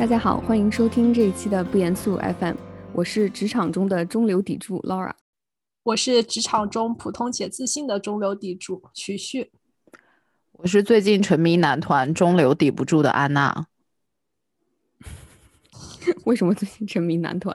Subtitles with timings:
[0.00, 2.56] 大家好，欢迎收听这一期的不严肃 FM，
[2.94, 5.12] 我是职场中的中流砥柱 Laura，
[5.82, 9.52] 我是职场中普通且自信的中流砥柱徐旭，
[10.52, 13.66] 我是最近沉迷男团中流砥不住的安娜。
[16.24, 17.54] 为什么最近沉迷男团？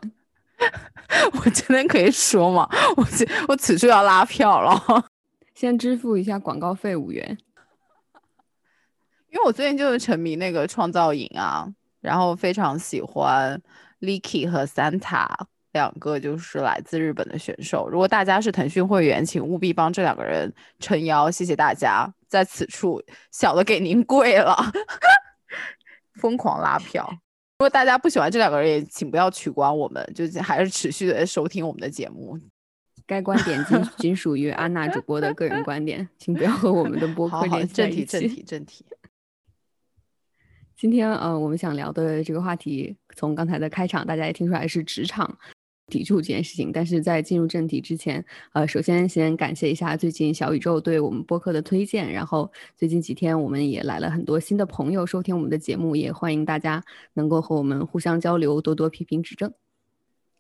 [1.44, 2.70] 我今天可以说吗？
[2.96, 3.04] 我
[3.48, 5.10] 我此处要拉票了，
[5.56, 7.40] 先支付一下广告费五元，
[9.32, 11.74] 因为我最近就是沉迷那个创造营啊。
[12.06, 13.60] 然后非常喜欢
[14.02, 15.28] Licky 和 Santa
[15.74, 17.90] 两个就是来自日本的选手。
[17.90, 22.10] 如果大家是腾讯会员，请务必帮这两个人撑腰，谢谢大家。
[22.28, 23.02] 在此处，
[23.32, 24.56] 小的给您跪了，
[26.22, 27.06] 疯狂拉票。
[27.58, 32.38] 如果大家不喜欢这两个人，也请不要取关我们，就还是持续的收听我们的节目。
[33.08, 38.06] 该观点仅仅属于安娜主播的个人观点，请不要和我们的播客联系在一起。
[38.06, 38.86] 正题，正题，正题。
[40.78, 45.38] 今天呃，我们想聊的这个话题，从刚才的开场，大家也听出来是职场
[45.88, 46.70] 抵触这件事情。
[46.70, 52.12] 但是在进入正题之前，呃，首先先感谢一下最近小宇宙对我们播客的推荐。
[52.12, 56.84] 然后最近几天，我们也来了很多新的朋友收听我们的节目，也欢迎大家
[57.14, 59.54] 能够和我们互相交流，多多批评指正。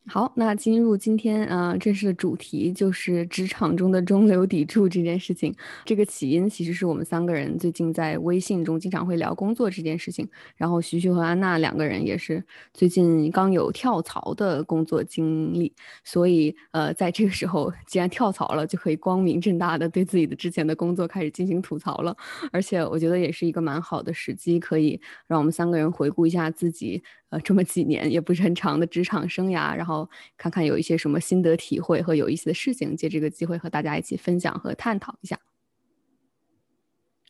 [0.07, 5.53] 好，那进入今天啊正式的主题，就是职场中的中流砥柱这件事情。
[5.83, 10.29] 这个起因其实是我们三个人最近在微信中经常会聊工作这件事情。
[10.57, 22.15] 然后徐徐和安娜两个人也是最近刚有跳槽的工作经历，所以呃在这个时候，既然跳槽了，就可以光明正大的对自己的之前的工作开始进行吐槽了。
[22.51, 27.01] 而且我觉得也是一个蛮好的时机，可以让我们三个人回顾一下自己。
[27.29, 35.39] 呃这么几年也不是很长的职场生涯，然后看看有一些什么心得体会和有意思的事情，借这个机会和大家一起分享和探讨一下。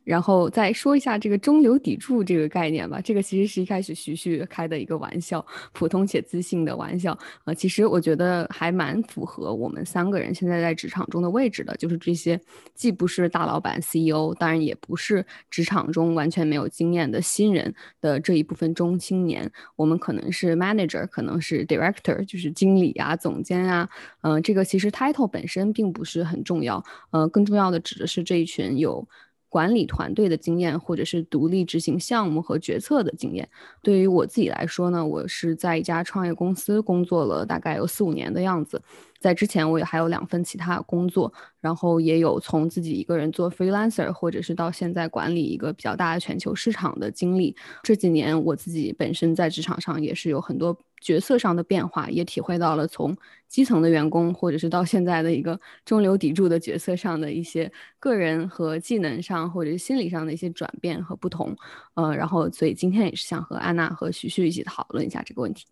[0.06, 3.02] 然后再说一下这个中流砥柱这个概念吧。
[3.02, 7.18] 这个其实是一开始徐徐开的一个玩笑，普通且自信的玩笑。
[7.44, 12.40] 呃，其实我觉得还蛮符合我们三个人现在在职场中的位置的，就是这些
[12.76, 19.52] 既不是大老板 CEO，当然也不是职场中完全没有经验的新人的这一部分中青年。
[19.76, 23.90] 我们可能是 manager，可能是 director，就是经理啊、总监啊。
[24.22, 26.84] 嗯，这个其实 title 本身并不是很重要。
[27.10, 29.08] 呃，更重要的指的是这一群有。
[29.56, 33.48] 管理团队的经验，或者是独立执行项目和决策的经验。
[33.82, 38.82] 对于我自己来说呢，我是在一家创业公司工作了大概有四五年的样子。
[39.26, 47.56] 在之前，我也还有两份其他工作，然后也有从自己一个人做 freelancer，或者是到现在管理一个比较大的全球市场的经历。
[47.82, 61.58] 这几年，我自己本身在职场上也是有很多角色上的变化，也体会到了从基层的员工，或者是到现在的一个中流砥柱的角色上的一些个人和技能上，或者是心理上的一些转变和不同。
[61.96, 65.66] 呃，然后所以今天也是想和安娜和徐徐一起讨论一下这个问题。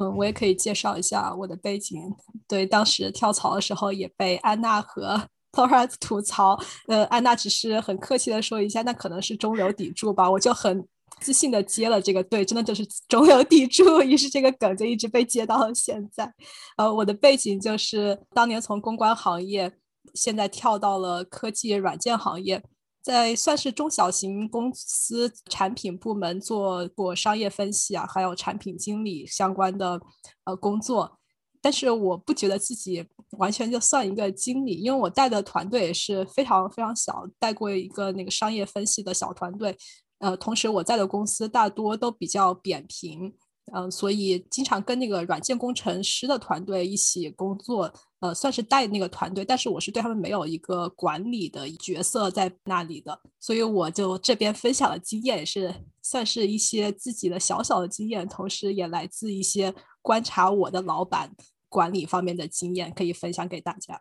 [0.00, 2.02] 嗯，我也可以介绍一下我的背景。
[2.48, 5.20] 对，当时跳槽的时候也被安娜和
[5.52, 6.58] Laura 吐槽。
[6.88, 10.30] 呃，安娜只是很客气的说一下，那可能是中流砥柱吧。
[10.30, 10.86] 我就很
[11.20, 14.00] 自信的接了这个，对，真的就是中流砥柱。
[14.00, 16.32] 于是这个梗就一直被接到了现在。
[16.78, 19.70] 呃，我的背景就是当年从公关行业，
[20.14, 22.62] 现在跳到了科技软件行业。
[23.10, 30.00] 在算是中小型公司产品部门做过商业分析啊，还有产品经理相关的
[30.44, 31.18] 呃工作，
[31.60, 39.76] 但是我不觉得自己完全就算一个经理，因为我带的团队也是非常非常小，带过一个那个商业分析的小团队，
[40.20, 43.34] 呃，同时我在的公司大多都比较扁平。
[43.72, 61.34] 嗯，所以经常跟那个软件工程师的团队一起工作，呃，算是带那个团队，但是我是对他们没有一个管理的角色在那里的，所以我就这边分享的经验也是算是一些自己的小小的经验，同时也来自一些观察我的老板
[61.68, 63.98] 管理方面的经验，可以分享给大家。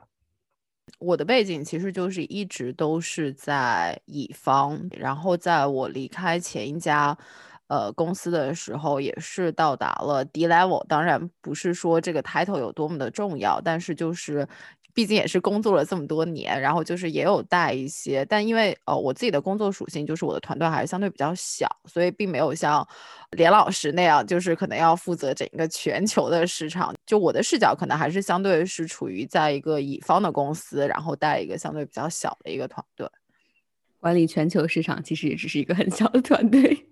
[0.97, 7.17] 我的背景其实就是一直都是在乙方，然后在我离开前一家。
[7.69, 14.47] 呃，公司的时候也是到达了 D level，当然不是说这个 title 有多么的重要，但是就是，
[14.91, 22.85] 毕竟也是工作了这么多年，然后就是也有带一些，但因为呃我自己的工作属性就是我的团队还是相对比较小，所以并没有像
[23.37, 26.91] 连老师那样，就是可能要负责整个全球的市场。
[27.05, 33.07] 就我的视角可能还是相对是处于在一个乙方的公司，然后带一个相对比较小的一个团队，
[33.99, 36.87] 管理全球市场其实也只是一个很小的团队。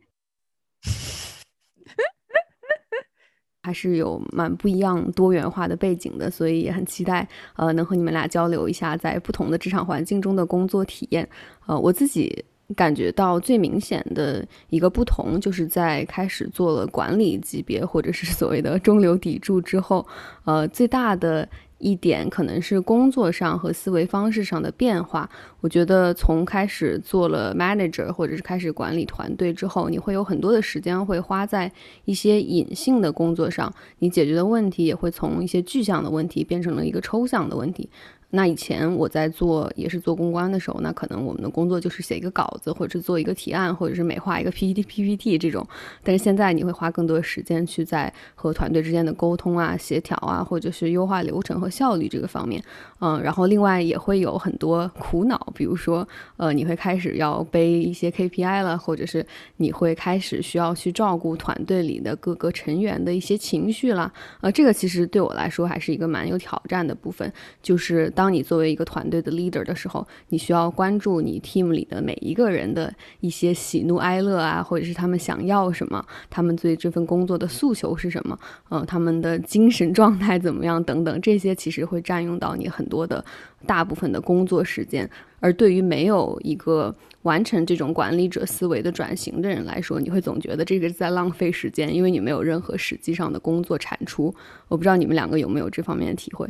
[3.67, 7.27] 还是有蛮不一样、多元化的背景的，所以也很期待，
[7.57, 11.27] 呃，能和你们俩交流一下在不同的职场环境中的工作体验。
[11.65, 12.45] 呃，我自己
[12.77, 20.07] 感觉到最明显的一个不同，就是在开始做了管理级别或者是所谓的中流砥柱之后，
[20.45, 21.45] 呃，最大的
[21.79, 25.29] 一点可能是工作上和思维方式上的变化。
[25.61, 31.71] 我觉得从开始做了 manager 或者是开始管理团队之后，你会有很多的时间会花在
[32.05, 37.89] 一些隐性的工作上，你解决的问题也会从一些具象的问题变成了一个抽象的问题。
[38.29, 45.65] 那以前我在做也是做公关的时候，那可能我们的工作就是写一个稿子，或者是做一个提案，或者是美化一个 PPT PPT 这种。
[46.03, 52.61] 但是现在你会花更多时间去在和团队之间的沟通啊、协调啊，或者是优化流程和效率这个方面。
[52.99, 59.25] 嗯，然后另外也会有很多苦恼，比如说呃，你会开始要背一些 KPI 了，或者是
[59.55, 64.11] 你会开始需要去照顾团队里的各个成员的一些情绪啦。
[64.41, 67.31] 呃，这个其实对我来说还是一个蛮有挑战的部分，
[67.63, 68.11] 就是。
[68.17, 78.35] 当你作为一个团队的 leader 的时候，你需要关注你 team 里的每一个人的一些喜怒哀乐啊，或者是他们想要什么，他们对这份工作的诉求是什么，
[78.69, 83.23] 嗯，他们的精神状态怎么样等等，这些其实会占用到你很多的
[83.67, 85.07] 大部分的工作时间。
[85.39, 94.33] 而对于没有一个完成这种管理者思维的转型的人来说，你会总觉得这个是在浪费时间，因为你没有任何实际上的工作产出。
[94.69, 96.49] 我不知道你们两个有没有这方面的体会。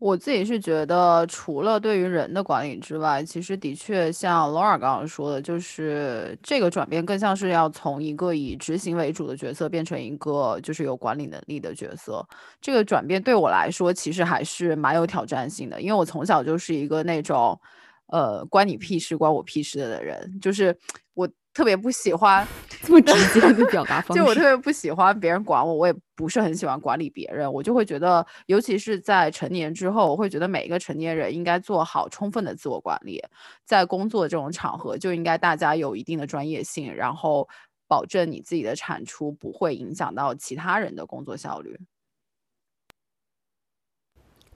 [0.00, 12.26] 我自己是觉得，除了对于人的管理之外，其实的确像 Laura 刚刚说的，就是这个转变更像是要从一个以执行为主的角色变成一个就是有管理能力的角色。
[12.62, 17.60] 这个转变对我来说，其实还是蛮有挑战性的，因为我从小就是一个那种，
[18.06, 20.74] 呃，关你屁事、关我屁事的人，就是
[21.12, 21.28] 我。
[21.52, 22.46] 特别不喜欢
[22.82, 33.22] 这么直接的表达方式，就我特别不喜欢别人管我，我也不是很喜欢管理别人，我就会觉得，尤其是在成年之后，我会觉得每一个成年人应该做好充分的自我管理，
[33.64, 37.48] 在工作这种场合就应该大家有一定的专业性，然后
[37.88, 41.78] 保证你自己的产出不会影响到其他人的工作效率。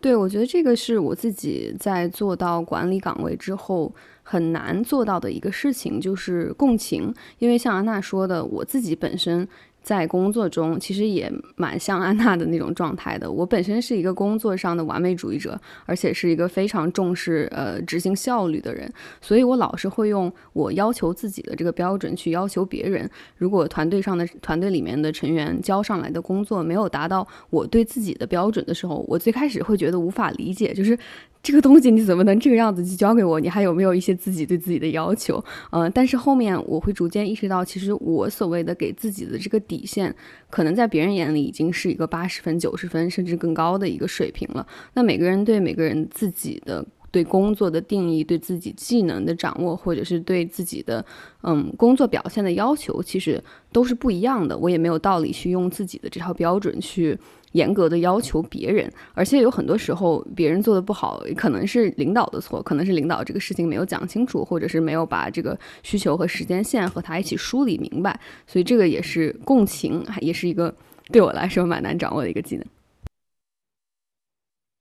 [0.01, 3.91] 对，我觉得这个是我自己在做到管理岗位之后
[4.25, 7.15] 很难做到的一个事情，就是共情。
[7.39, 9.49] 因为像安娜说的，我自己本身。
[9.85, 13.31] 在工作中，其实也蛮像安娜的那种状态的。
[13.31, 18.91] 我本身是一个工作上的完美主义者，而且是一个非常重视呃执行效率的人，
[19.21, 23.07] 所以我老是会用我要求自己的这个标准去要求别人。
[23.37, 30.99] 如果团队上的团队里面的成员交上来的工作没有达到我对自己的标准的时候，我最开始会觉得无法理解，就是。
[31.45, 33.39] 这个东西你怎么能这个样子就交给我？
[33.39, 35.45] 你还有没有一些自己对自己的要求？
[35.73, 40.13] 嗯，但是后面我会逐渐意识到，其实我所谓的给自己的这个底线，
[40.49, 44.67] 可能在别人眼里已经是一个八十分、九十分甚至更高的一个水平了。
[44.95, 51.05] 那每个人对每个人自己的对工作的定义、对自己技能的掌握，或者是对自己的
[51.43, 53.39] 嗯工作表现的要求，其实
[53.71, 54.57] 都是不一样的。
[54.57, 57.19] 我也没有道理去用自己的这套标准去。
[57.55, 70.75] 严格的要求别人，而且有很多时候别人做的不好，可能是领导的错，可能是领导这个事情没有讲清楚，或者是没有把这个需求和时间线和他一起梳理明白，所以这个也是共情，也是一个
[71.13, 72.67] 对我来说蛮难掌握的一个技能。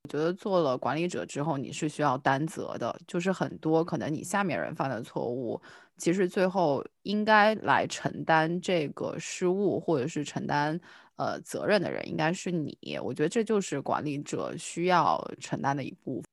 [0.04, 5.62] 我觉得做了管理者之后，你是需要担责的，就是很多可能你下面人犯的错误，
[5.98, 10.80] 其实最后应该来承担这个失误，或者是承担。
[11.16, 16.24] 呃，责任的人应该是你，我觉得这就是管理者需要承担的一部分。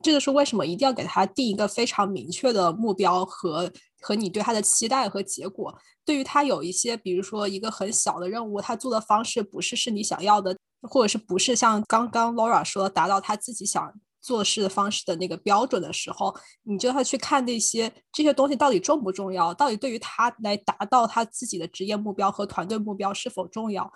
[0.00, 5.76] 这就是为什么一定要给他定一个非常明确的目标和和你对他的期待和结果。
[6.04, 13.92] 对于他有一些，比如说一个很小的任务，他做的方式不是是你想要的，或者是不是像刚刚 Laura 说达到他自己想
[14.22, 23.92] 做事的方式的那个标准的时候，你就要去看那些这些东西到底重不重要，到底对于他来达到他自己的职业目标和团队目标是否重要。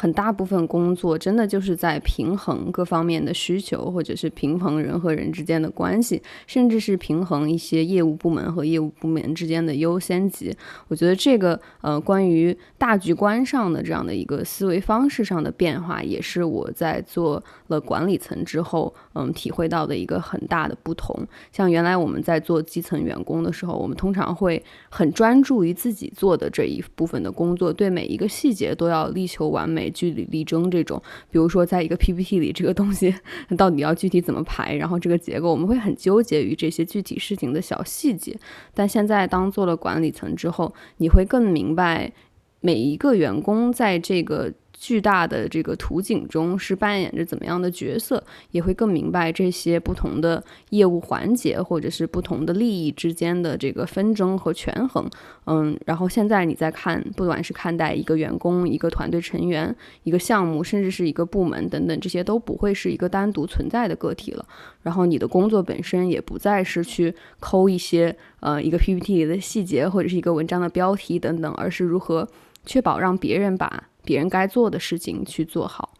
[0.00, 10.56] 很大部分工作真的就是在平衡各方面的需求，或者是平衡人和人之间的关系，甚至是平衡一些业务部门和业务部门之间的优先级。
[10.88, 21.14] 我觉得这个呃，关于大局观上的这样的一个思维方式上的变化，也是我在做了管理层之后，嗯，体会到的一个很大的不同。
[21.52, 29.89] 像原来我们在做基层员工的时候，我们通常会很专注于自己做的这一部分的工作，对每一个细节都要力求完美。
[29.90, 33.14] 据理力争这种，比如说在一个 PPT 里，这个东西
[33.56, 38.38] 到底要具体怎么排，然后这个结构，我们会很纠结于这些具体事情的小细节。
[38.72, 42.12] 但现在当做了管理层之后，你会更明白
[42.60, 55.06] 每一个员工在这个巨大的这个图景中是扮演着怎么样的角色，也会更明白这些不同的业务环节或者是不同的利益之间的这个纷争和权衡。
[55.44, 64.46] 嗯，然后现在你在看，不管是看待一个员工、一个团队成员、一个项目，甚至是一个部门等等，这些都不会是一个单独存在的个体了。
[64.80, 72.26] 然后你的工作本身也不再是去抠一些呃一个 PPT 里的细节或者是一个文章的标题等等，而是如何
[72.64, 75.94] 确保让别人把别人该做的事情去做好。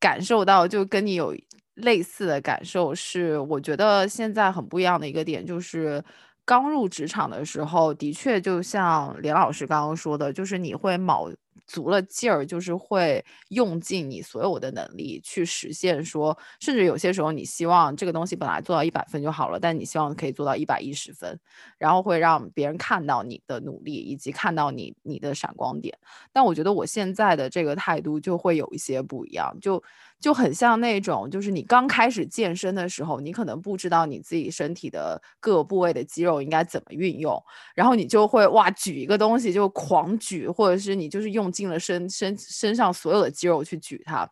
[0.00, 1.36] 感受到就跟你有
[1.74, 6.04] 类似的感受是，我觉得现在很不一样的一个点就是
[6.44, 11.30] 刚入职场的时候，的确就像连老师刚刚说的，就是你会卯。
[11.68, 16.04] 足了劲儿，就是会用尽你所有的能力去实现。
[16.04, 21.38] 说，甚至有些时候，你希望这个东西本来做到一百分就好了，但你希望可以做到一百一十分，
[21.78, 25.96] 然后会让别人看到你的努力，以及看到你你的闪光点。
[26.32, 29.80] 但我觉得我现在的这个态度就会有一些不一样，就。
[30.20, 37.40] 就很像那种，就是你刚开始健身的时候，你可能不知道你自己身体的各个部位的肌肉应该怎么运用，
[37.74, 44.28] 然后你就会哇举一个东西就狂举，或者是你就是用尽了身身身上所有的肌肉去举它。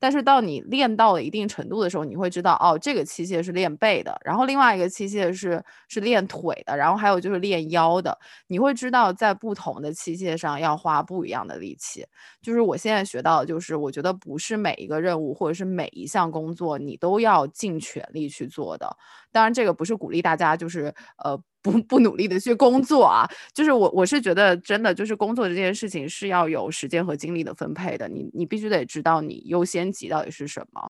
[0.00, 8.18] 但是到你练到了一定程度的时候，你会知道哦，这个器械是练背的，然后另外一个器械是是练腿的，然后还有就是练腰的。
[8.48, 12.04] 你会知道在不同的器械上要花不一样的力气。
[12.42, 18.96] 就是我现在学到的就是，我觉得不是每一个任务或者是每一项工作你都要尽全力去做的。
[19.32, 21.40] 当然，这个不是鼓励大家就是呃。
[21.62, 30.90] 不不努力的去工作啊，就是我我是觉得真的就是工作这件事情是要有时间和精力的分配的，你你必须得知道你优先级到底是什么。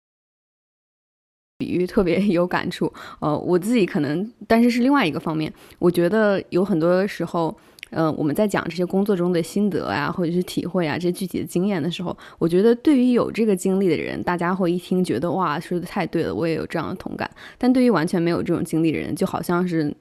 [1.58, 7.58] 比喻特别有感触，呃，我自己可能，但是是另外一个方面，我觉得有很多时候，
[7.92, 17.30] 嗯，我们在讲这些工作中的心得啊，或者是体会啊，这些具体的经验的时候，我觉得对于有这个经历的人，大家会一听觉得哇，说的太对了，我也有这样的同感。
[17.58, 19.96] 但对于完全没有这种经历的人，就好像是。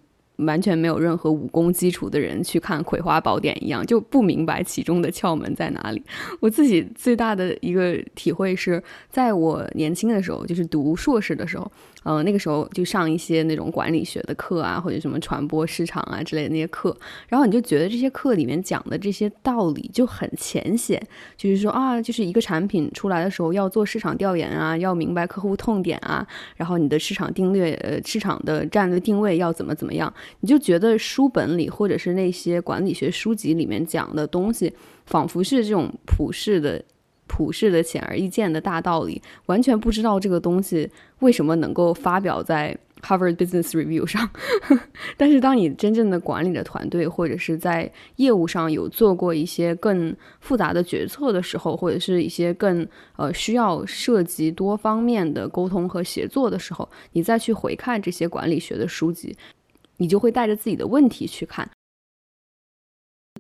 [0.47, 6.03] 完全没有任何武功基础的人去看《葵花宝典》一样，就不明白其中的窍门在哪里。
[6.41, 11.71] 我自己最大的一个体会是，在我年轻的时候，就是读硕士的时候。
[12.03, 16.97] 呃，那个时候就上一些那种管理学的课啊，或者什么传播市场啊之类的那些课，
[17.29, 21.01] 然后你就觉得这些课里面讲的这些道理就很浅显，
[21.37, 26.27] 就是说啊，就是一个产品出来的时候要做市场调研啊，要明白客户痛点啊，
[26.57, 34.73] 然后你的市场定略呃市场的战略定位要怎么怎么样，你就觉得书本里或者是那些管理学书籍里面讲的东西，
[35.05, 36.83] 仿佛是这种普世的。
[37.33, 44.29] 普世的显而易见的大道理，完全不知道这个东西为什么能够发表在 Harvard Business Review 上。
[45.17, 52.85] 但是，当你真正的管理的团队，或者是在业务上有做过一些更复杂的决策的时候，或者是一些更
[53.15, 59.37] 呃需要涉及多方面的沟通和协作的时候，你再去回看这些管理学的书籍，
[59.99, 61.71] 你就会带着自己的问题去看。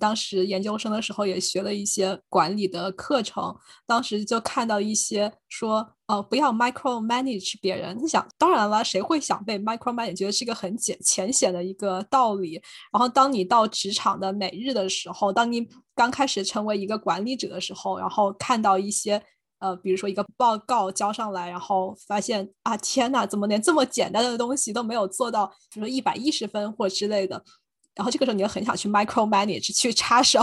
[0.00, 3.54] 当时研究生的时候也学了一些管理的课程，
[3.87, 7.97] 当时就看到一些说，呃，不要 micro manage 别人。
[8.02, 10.16] 你想，当然了，谁会想被 micro manage？
[10.16, 12.54] 觉得是一个很简浅显的一个道理。
[12.90, 19.23] 然后，当你到职场的每日的时候，当你刚开始成为一个管理者的时候，然后看到一些，
[19.59, 27.45] 呃，比如说一个报告交上来，然后发现啊，天呐，怎么连这么简单的东西都没有做到，比如说一百一十分或之类的。
[28.00, 30.40] 然后这个时候你就很想去 micro manage 去插手，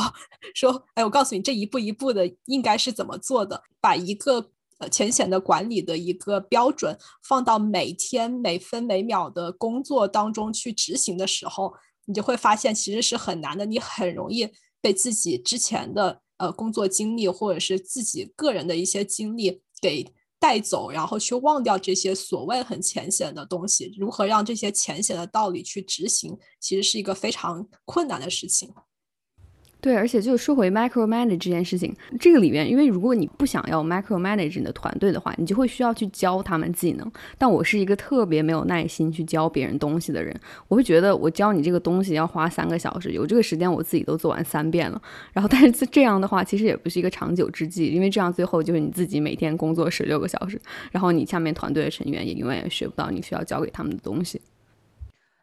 [0.53, 11.73] 说，哎，我告诉你这一步一步的应该是怎么做的，把一个呃浅显的管理的一个标准放到每天每分每秒的工作当中去执行的时候，
[12.05, 14.47] 你就会发现其实是很难的，你很容易
[14.79, 20.13] 被自己之前的呃工作经历或者是自己个人的一些经历给。
[20.39, 28.73] 带走，然后去忘掉这些所谓很浅显的东西，如何让这些浅显的道理去执行，其实是一个非常困难的事情。
[29.79, 37.11] 对，而且就说回 micro manage 这件事情，这个里面，因为如果你不想要 micro manage 你的团队的话，你就会需要去教他们技能。
[37.37, 40.35] 但我是一个特别没有耐心去教别人东西的人，
[40.67, 44.99] 我会觉得我教你这个东西要花三个小时，有这个时间我自己都做完三遍了。
[45.31, 50.59] 然后，但是这样的话，其实也不是一个长久之计，因为这样最后就是你自己每天工作十六个小时，
[50.91, 54.41] 然后你下面团队的成员也永远也学不到你需要教给他们的东西。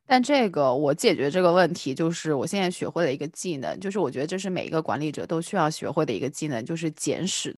[0.06, 7.56] 但这个我解决这个问题，就是我现在学会了一个技能，就是我觉得这是每一个管理者都需要学会的一个技能，就是捡屎。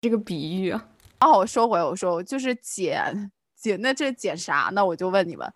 [0.00, 0.88] 这个比喻啊，
[1.20, 4.84] 哦，我收回，我说就是捡捡，那这捡啥呢？
[4.84, 5.50] 我就问你们，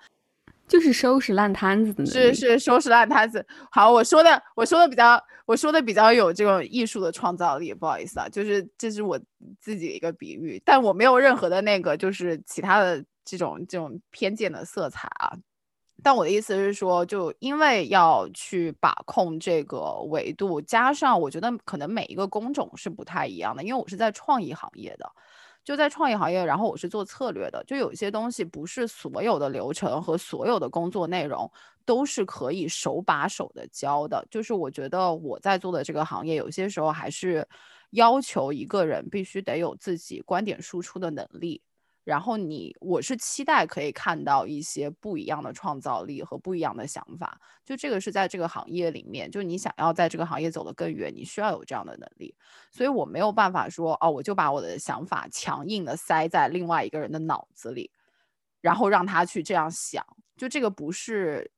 [0.67, 3.47] 就是收拾烂摊子的，是是收拾烂摊子。
[3.71, 9.21] 好，我说的我说的比较我说的比较有这种艺术的创造力，不好意思啊，就是这是我
[9.61, 15.37] 自己的一个比喻，但我没有任何的那个就是其他的这种这种偏见的色彩啊。
[16.03, 25.11] 但我的意思是说，就因为要去把控这个维度，加上我觉得可能每一个工种是不太一样的，因为我是在创意行业的。
[25.65, 31.51] 就在创意行业，然后我是做策略的，就有些东西不是所有的流程和所有的工作内容
[31.85, 34.27] 都是可以手把手的教的。
[34.31, 37.47] 就是我觉得我在做的这个行业，有些时候还是
[37.91, 41.61] 要求一个人必须得有自己观点输出的能力。
[42.09, 47.39] 然后你，我是期待可以看到一些不一样的创造力和不一样的想法。
[47.67, 52.35] 就这个是在这个行业里面，就你想要在这个行业走得更远，你需要有这样的能力。
[52.71, 57.91] 所以我没有办法说，哦，我就把我的想法强硬的塞在另外一个人的脑子里，
[58.63, 60.03] 然后让他去这样想。
[60.35, 61.53] 就这个不是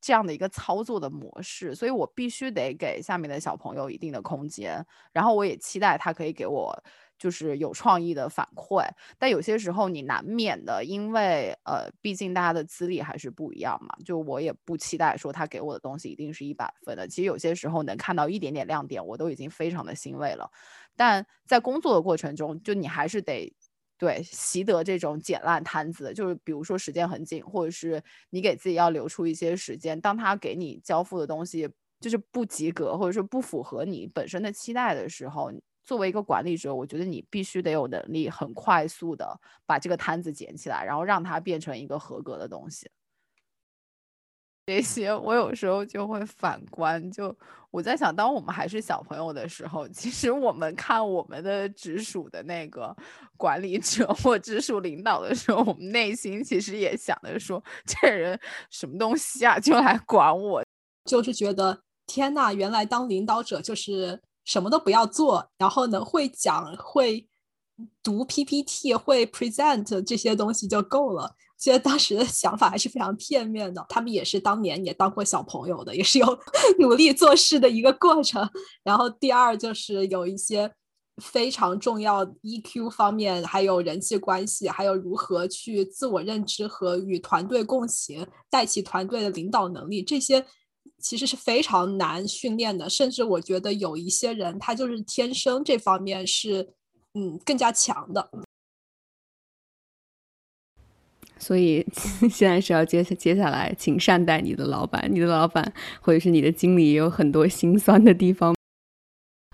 [0.00, 4.86] 这样的一个操作的模式，所以我必须得给下面的小朋友一定的空间。
[5.12, 6.80] 然后我也期待他可以给我。
[7.18, 8.86] 就是有创意的反馈，
[9.18, 13.96] 但有些时候你难免的，因为呃，毕竟大家的资历还是不一样嘛。
[14.04, 17.08] 就我也不期待说他给我的东西一定是一百分的。
[17.08, 20.50] 其实有些时候能看到一点点亮点，我都已经非常的欣慰了。
[20.94, 23.50] 但在工作的过程中，就你还是得
[23.96, 26.12] 对习得这种捡烂摊子。
[26.12, 31.68] 就是比如说时间很紧，或者是你给自己要留出一些时间，当他给你交付的东西
[31.98, 35.50] 就是不及格，或者说不符合你本身的期待的时候。
[35.86, 42.90] 作为一个管理者，我觉得你必须得有能力，很快速的把这个摊子捡起来，然后让它变成一个合格的东西。
[44.66, 47.32] 这些我有时候就会反观，就
[47.70, 52.92] 我在想，当我们还是小朋友的时候，其实我们看我们的直属的那个
[53.36, 58.36] 管理者或直属领导的时候，我们内心其实也想着说，这人
[58.68, 60.64] 什么东西啊，就来管我，
[61.04, 64.20] 就是觉得天呐，原来当领导者就是。
[64.46, 67.28] 什么都不要做，然后呢，会讲、会
[68.02, 71.34] 读 PPT、会 present 这些东西就够了。
[71.58, 73.84] 其实当时的想法还是非常片面的。
[73.88, 76.38] 他们也是当年也当过小朋友的，也是有
[76.78, 78.48] 努力做事的一个过程。
[78.84, 80.70] 然后第二就是有一些
[81.22, 90.46] 非常重要 EQ 方面，还有人际关系，还有如何去自我认知和与团队共情，带起团队的领导能力这些。
[91.08, 96.74] 其实是非常难训练的，甚至我觉得有一些人他就是天生这方面是
[97.14, 98.28] 嗯更加强的。
[101.38, 101.86] 所以
[102.28, 108.56] 现在是要接接下来，请善待你的老板，你的老板或者是你的经理也有很多心酸的地方。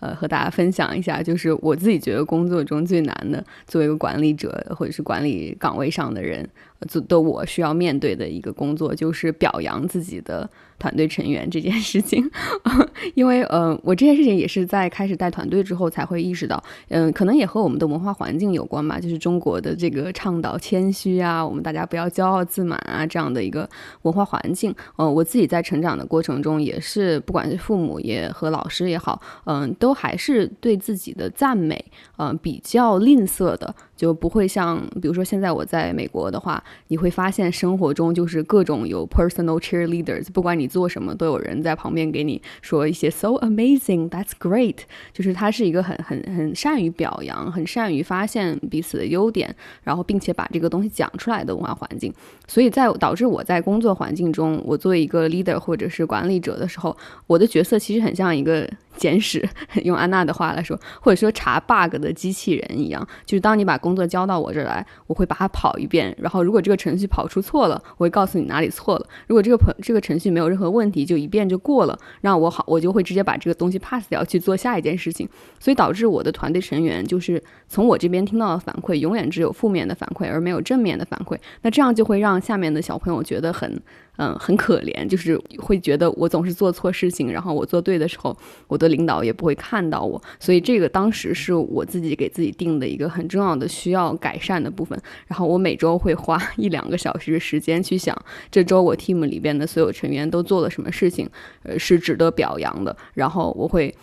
[0.01, 6.49] 呃，和大家分享一下，就是我自己觉得工作中最难的，作为一个管理者或者是管理岗位上的人，
[6.85, 10.49] 的我需要面对的一个工作，就是表扬自己的。
[10.79, 12.29] 团队成员这件事情，
[13.15, 18.99] 因为呃，我这件事情也是在开始带团队之后才会意识到，嗯，可能也和我们的文化环境有关吧。
[18.99, 23.69] 就是中国的这个倡导谦虚啊，我们大家不要骄傲自满啊，这样的一个
[24.03, 24.75] 文化环境。
[24.97, 31.85] 呃，我自己在成长的过程中，也是不管是父母也和老师也好，嗯，都还是对自己的赞美，
[32.19, 33.73] 嗯，比较吝啬的。
[34.03, 44.79] 就不会像，比如说现在我在美国的话，你会发现生活中就是各种有 personal cheerleaders，不管你做什么，都有人在旁边给你说一些 so amazing，that's great，
[45.13, 52.13] 就是他是一个很很很善于表扬，很善于发现彼此的优点，然后并且把这个东西讲出来的文化环境。
[52.49, 56.97] 所以在导致我在工作环境中，我作为一个 leader 或者是管理者的时候，
[57.29, 58.69] 我的角色其实很像一个。
[58.95, 59.43] 简史
[59.85, 69.07] 用安娜的话来说，或者说查 bug 的机器人一样，就是当你把工工作交到我这儿来，我会把它跑一遍，然后如果这个程序跑出错了，我会告诉你哪里错了。
[69.27, 75.29] 如果这个朋这个程序没有任何问题，就一遍就过了，让我好，我就会直接把这个东西 pass 掉去做下一件事情。
[75.61, 81.37] 所以导致我的团队成员就是从我这边听到的反馈，永远只有负面的反馈，而没有正面的反馈。
[81.61, 83.79] 那这样就会让下面的小朋友觉得很。
[84.19, 88.37] 嗯，很可怜，就是会觉得我总是做错事情，然后我做对的时候，
[88.69, 95.01] 我的领导也不会看到我，所以这个当时是我自己给自己定的一个很重要的需要改善的部分。
[95.27, 98.15] 然后我每周会花一两个小时的时间去想，
[98.51, 101.27] 这周我 team 里边的所有成员都做了什么事情，
[101.63, 102.95] 呃，是值得表扬的。
[103.15, 103.95] 然后我会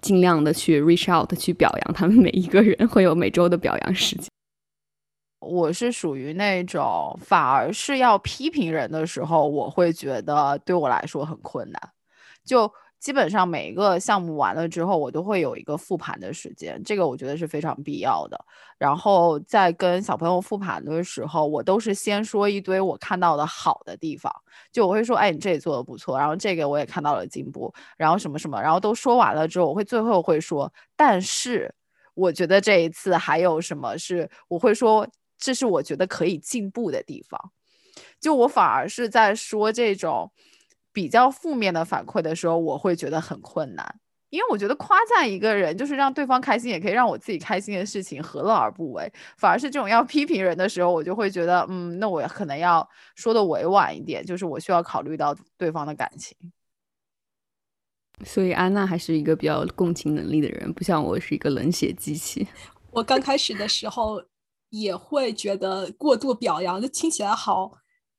[0.00, 4.26] 尽量的去 reach out 去表扬他们每一个人，会有每周的表扬时间。
[5.40, 11.80] 我是属于那种，反而是要批评人的时候，我会觉得对我来说很困难。
[12.44, 18.38] 就基本上每一个项目完了之后，我都会有一个复盘的时间，这个我觉得是非常必要的。
[18.76, 24.30] 然后在跟小朋友复盘的时候，我都是先说一堆我看到的好的地方，
[24.70, 31.74] 就我会说，哎，你这里做的不错，然后这个我也看到了进步，然后什么什么，然后都说完了之后，我会最后会说，但是
[32.14, 35.06] 我觉得这一次还有什么是我会说，
[35.40, 37.52] 这是我觉得可以进步的地方。
[38.20, 40.30] 就我反而是在说这种。
[40.92, 49.10] 比较负面的反馈的时候，我会觉得很困难，因为我觉得夸赞一个人就是让对方开心，也可以让我自己开心的事情，何乐而不为？
[49.36, 56.36] 反而是这种要批评人的时候，我就会觉得，嗯，那我可能要说的委婉一点，就是我需要考虑到对方的感情。
[58.24, 62.48] 所以安娜还是一个比较共情能力的人，不像我是一个冷血机器。
[62.90, 64.20] 我刚开始的时候
[64.70, 67.72] 也会觉得过度表扬，就听起来好。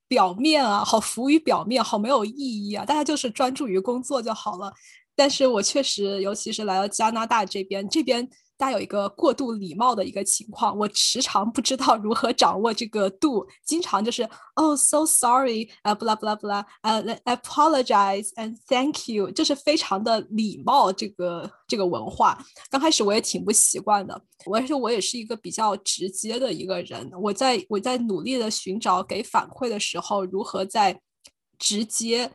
[0.07, 2.83] 表面啊，好浮于表面，好没有意义啊！
[2.83, 4.73] 大家就是专注于工作就好了。
[5.15, 8.29] 但是我确实，尤其是来到加拿大这边，这边。
[8.61, 14.21] 大有一个过度礼貌的一个情况，我时常不知道如何掌握这个度，经常就是
[14.55, 22.37] 哦，so sorry，啊，blah blah blah，呃，apologize and thank you，就是非常的礼貌这个这个文化。
[22.69, 31.01] 刚开始我也挺不习惯的，我说我也是一个比较直接的一个人，我在我在努力的寻找给反馈的时候，如何在
[31.57, 32.31] 直接。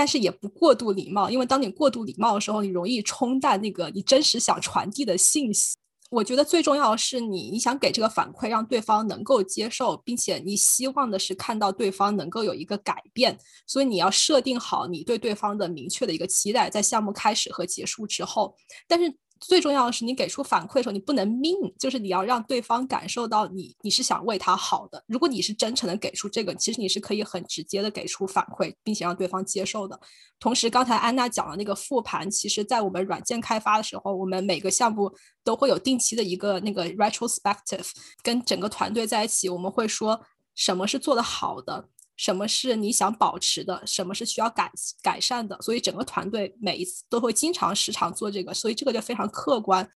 [0.00, 5.76] 但是也不过度礼貌，因为当你过度礼貌的时候，你容易冲淡那个你真实想传递的信息。
[6.10, 18.56] 我觉得最重要的是你，你想给这个反馈，让对方能够接受，并且你希望的是看到对方能够有一个改变，所以你要设定好你对对方的明确的一个期待，在项目开始和结束之后。
[18.88, 19.14] 但是。
[19.40, 25.02] 最重要的是，你给出反馈的时候，你不能命，就是你要让对方感受到你你是想为他好的。
[25.06, 29.98] 如果你是真诚的给出这个，其实你是可以很直接的给出反馈，并且让对方接受的。
[30.38, 35.10] 同时，刚才安娜讲的那个复盘，其实在我们软件开发的时候，我们每个项目
[35.42, 37.90] 都会有定期的一个那个 retrospective，
[38.22, 40.20] 跟整个团队在一起，我们会说
[40.54, 41.88] 什么是做的好的。
[42.20, 43.82] 什么是你想保持的？
[43.86, 44.70] 什么是需要改
[45.02, 45.58] 改善的？
[45.62, 49.90] 所以整个团队每一次都会经常时常做这个，所以这个就非常客观，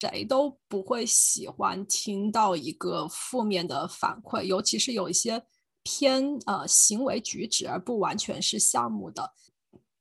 [0.00, 5.44] 谁都不会喜欢听到一个负面的反馈，尤其是有一些
[5.82, 9.34] 偏呃行为举止而不完全是项目的。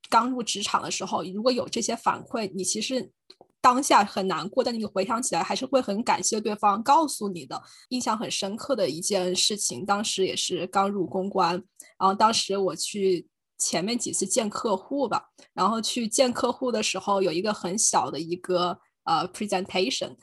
[0.09, 3.11] 刚入职场的时候，如果有这些反馈，你其实。
[3.59, 7.61] 当下很难过，但你回想起来还是会很感谢对方告诉你的。
[7.89, 11.53] 印象很深刻的一件事情，当时也是刚入公关，
[11.97, 20.15] 然后当时我去前面几次见客户吧，然后去见客户的时候有一个很小的一个呃 presentation，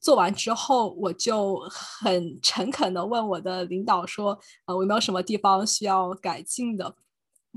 [0.00, 6.96] 做完之后我就很诚恳的问我的领导说，呃，我有没有什么地方需要改进的？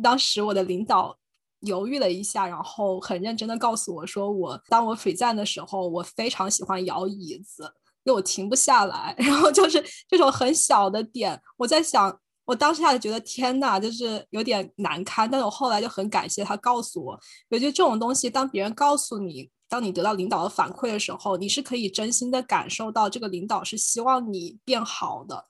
[0.02, 1.19] 当时我的领导。
[1.62, 7.64] 犹豫了一下，然后很认真的告诉我说：“我当我 free 站的时候，我非常喜欢摇椅子，
[8.04, 9.14] 因为我停不下来。
[9.20, 15.30] 然后就是这种很小的点，我在想，我当时下觉得天呐，就是有点难堪。
[15.30, 17.20] 但是我后来就很感谢他告诉我，
[17.50, 25.48] 我觉得这种东西，当别人告诉你，当你得到领导的反馈的时候，你是可以真心的感受到这个领导是希望你变好的。”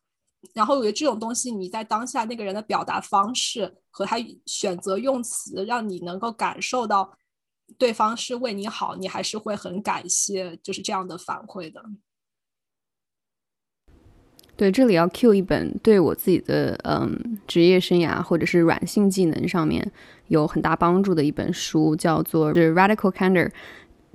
[0.53, 7.17] 然后我觉得这种东西，你在当下那个人的表达方式和他选择用词，让你能够感受到
[7.77, 11.83] 对方是为你好，你还是会很感谢，就是这样的反馈的。
[14.55, 19.89] 对，这里要 Q 一本对我自己的嗯职业生涯或者是软性技能上面
[20.27, 23.51] 有很大帮助的一本书，叫做《The Radical Candor: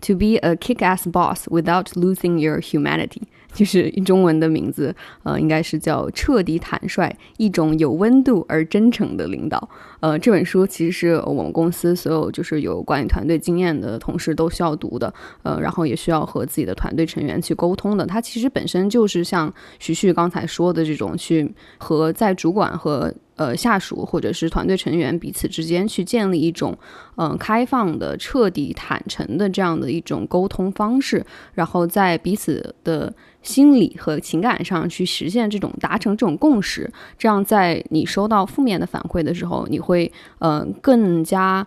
[0.03, 3.23] To Be a Kick-Ass Boss Without Losing Your Humanity》。
[3.55, 9.59] 就是中文的名字，呃，应该是叫《彻底坦率：一种有温度而真诚的领导》。
[10.01, 18.05] 呃，这本书其实是我们公司所有就是有管理团队经验的同事都需要读的，呃，然后也需要和自己的团队成员去沟通的。
[18.05, 26.77] 它其实本身就是像徐旭刚才说的这种，去和在主管和呃，下属或者是团队成员彼此之间去建立一种，
[27.17, 41.67] 嗯，开放的、彻底坦诚的这样的一种沟通方式，然后在彼此的心理和情感上去实现这种达成这种共识，这样在你收到负面的反馈的时候，你会，嗯，更加。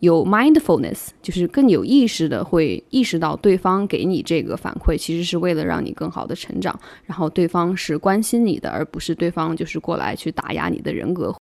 [0.00, 11.34] 有 mindfulness，就是更有意识的会意识到对方给你这个反馈，其实是为了让你更好的成长，然后对方是关心你的，而不是对方就是过来去打压你的人格。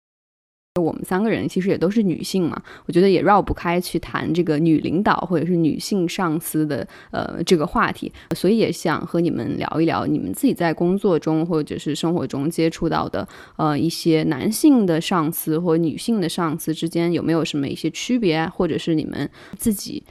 [0.80, 20.02] 我们三个人其实也都是女性嘛，我觉得也绕不开去谈这个女领导或者是女性上司的呃这个话题，所以也想和你们聊一聊你们自己在工作中或者是生活中接触到的呃一些男性的上司或女性的上司之间有没有什么一些区别，或者是你们自己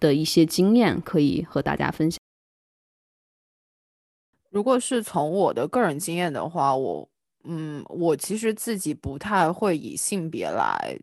[0.00, 2.18] 的一些经验可以和大家分享。
[4.50, 7.08] 如果是从我的个人经验的话，我。
[7.44, 10.98] 嗯，我其实自己不太会以性别来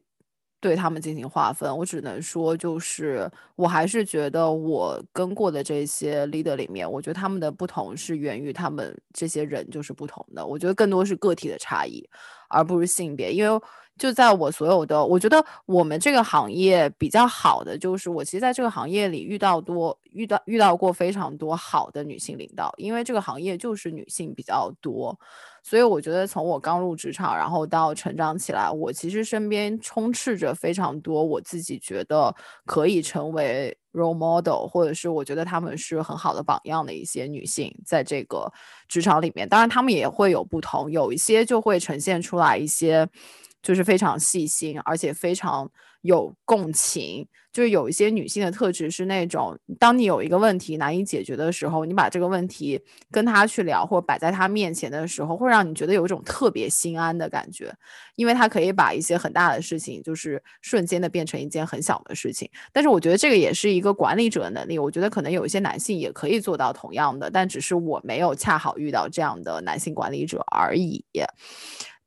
[0.59, 12.07] 对他们进行划分，我只能说，就是我还是觉得我跟过的这些 leader 里面，我觉得他们的不同是源于他们这些人就是不同的，我觉得更多是个体的差异，
[12.49, 13.61] 而不是性别，因为。
[14.01, 25.15] 就在我所有的，我觉得我们这个行业比较好的，就是我其实在这个行业里遇到多遇到遇到过非常多好的女性领导，因为这个行业就是女性比较多，
[25.61, 32.33] 所以我觉得从我刚入职场，然后到成长起来，我其实身边充斥着非常多我自己觉得
[32.65, 38.51] 可以成为 role model，或者是我觉得他们是很好的榜样的一些女性，在这个
[38.87, 43.07] 职场里面，当然他们也会有不同，有一些就会呈现出来一些。
[43.61, 45.69] 就是非常细心，而且非常
[46.01, 47.27] 有共情。
[47.53, 57.69] 就是有一些女性的特质是那种，当你有一个问题难以解决的时候，你把这个问题跟她去聊，或摆在她面前的时候，会让你觉得有一种特别心安的感觉，
[58.15, 62.49] 因为她可以把一些很大的事情，就是瞬间的变成一件很小的事情。
[62.71, 71.03] 但是我觉得这个也是一个管理者的能力，我觉得可能有一些男性也可以做到同样的，但只是我没有恰好遇到这样的男性管理者而已。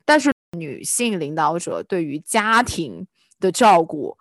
[0.07, 0.34] 但是。
[0.55, 3.07] 女性领导者对于家庭
[3.41, 4.17] 的照顾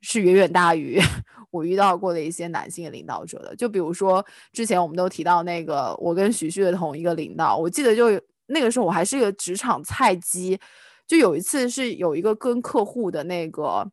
[0.00, 1.00] 是远远大于
[1.50, 3.54] 我遇到过的一些男性领导者的。
[3.54, 8.08] 就比如说，之前我们都提到那个我跟徐旭的同一个领导，我记得就
[8.46, 10.58] 那个时候我还是一个职场菜鸡，
[11.06, 13.86] 就有一次是有一个跟客户的那个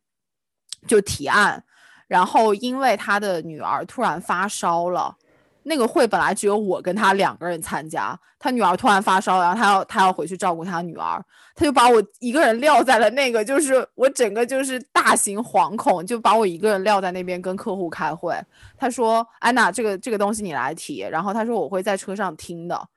[0.87, 1.63] 就提案，
[2.07, 5.17] 然后因为他的女儿突然发烧了。
[5.63, 18.33] 那个会本来只有我跟他两个人参加，他女儿突然发烧，然后他要他要回去照顾他女儿，他就把我一个人撂在了那个，就是我整个就是大型惶恐，就把我一个人撂在那边跟客户开会。
[18.77, 22.87] 他说：“安娜，这个这个东西你来提。”然后他说：“我会在车上听的。”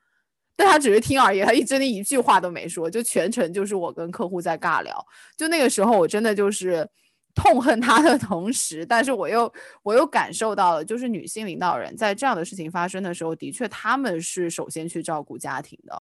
[0.57, 5.05] 但他只是听而已，他一真的一句话都没说，就全程就是我跟客户在尬聊。
[5.37, 6.88] 就那个时候，我真的就是。
[7.35, 9.51] 痛恨他的同时，但是我又
[9.83, 16.03] 我又感受到了，就是女性领导人在这样的事情发生的时候，的确他们是首先去照顾家庭的。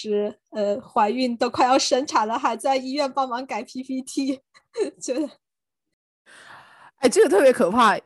[0.00, 4.40] 是呃，怀孕都快要生产了，还在医院帮忙改 PPT，
[5.00, 5.30] 觉得，
[6.98, 7.96] 哎，这个特别可怕。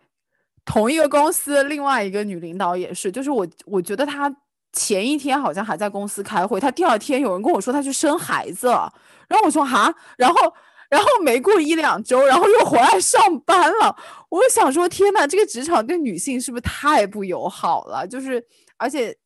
[0.65, 4.35] 同一个公司另外一个女领导也是，就是我我觉得她
[4.73, 8.93] 前一天好像还在公司开会，她第二天有人跟我说她去生孩子了，
[9.29, 10.55] 然后我说哈，然后。
[10.92, 13.96] 然后没过一两周，然后又回来上班了。
[14.28, 18.07] 我想说，天呐，这个职场对女性是不是太不友好了？
[18.07, 19.16] 就是，而且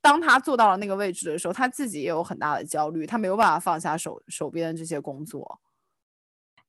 [0.00, 5.58] 当他做到了那个位置的时候，他自己也有很大的焦虑，他没有办法放下手手边的这些工作。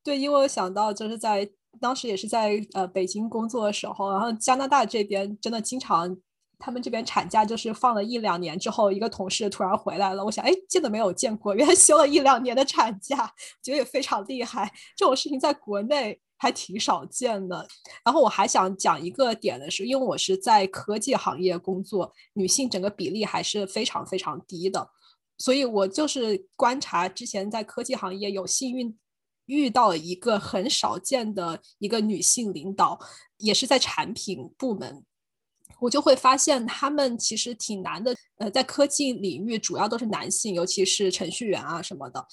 [0.03, 1.47] 对，因为我想到就是在
[1.79, 6.17] 当时也是在呃北京工作的时候，然后加拿大这边真的经常。
[6.59, 10.25] 他们这边产假就是放了一两年之后，一个同事突然回来了。
[10.25, 14.71] 我想，哎，见都没有见过，原来休了一两年的产假， 觉得也非常厉害。
[14.95, 17.67] 这种事情在国内还挺少见的。
[18.03, 24.89] 然后我还想讲一个点的是，因为我是在科技行业工作，女性整个比例还是非常非常低的，
[25.37, 28.97] 所以我就是观察之前在科技行业有幸运
[29.45, 32.99] 遇到了一个很少见的一个女性领导，
[33.37, 35.03] 也是在产品部门。
[35.79, 42.25] 我就会发现他们其实挺难的，呃，在科技领域主要都是男性，尤其是程序员啊什么的。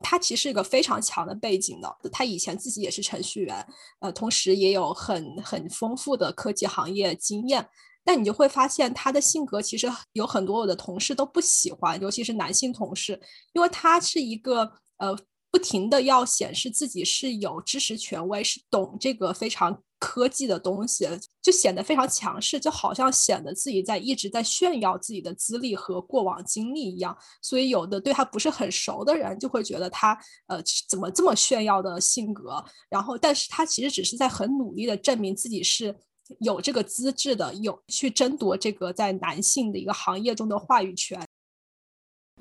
[0.00, 3.66] 他其实是一个非常强的背景的，他以前自己也是程序员，
[4.00, 7.68] 呃，同时也有很很丰富的科技行业经验。
[8.04, 13.20] 但你就会发现他的性格其实有很多我的同事都不喜欢，尤其是男性同事，
[13.52, 15.16] 因为他是一个呃。
[15.54, 21.08] 不停的要显示自己是有知识权威，是懂这个非常科技的东西，
[21.40, 27.16] 就显得非常强势，就好像显得自己在一直在炫耀自己的资历和过往经历一样。
[27.40, 32.62] 所以有的对他不是很熟的人就会觉得他呃怎么这么炫耀的性格。
[32.90, 35.94] 然后，但是他其实只是在很努力的证明自己是
[36.40, 41.24] 有这个资质的，有去争夺这个在男性的一个行业中的话语权。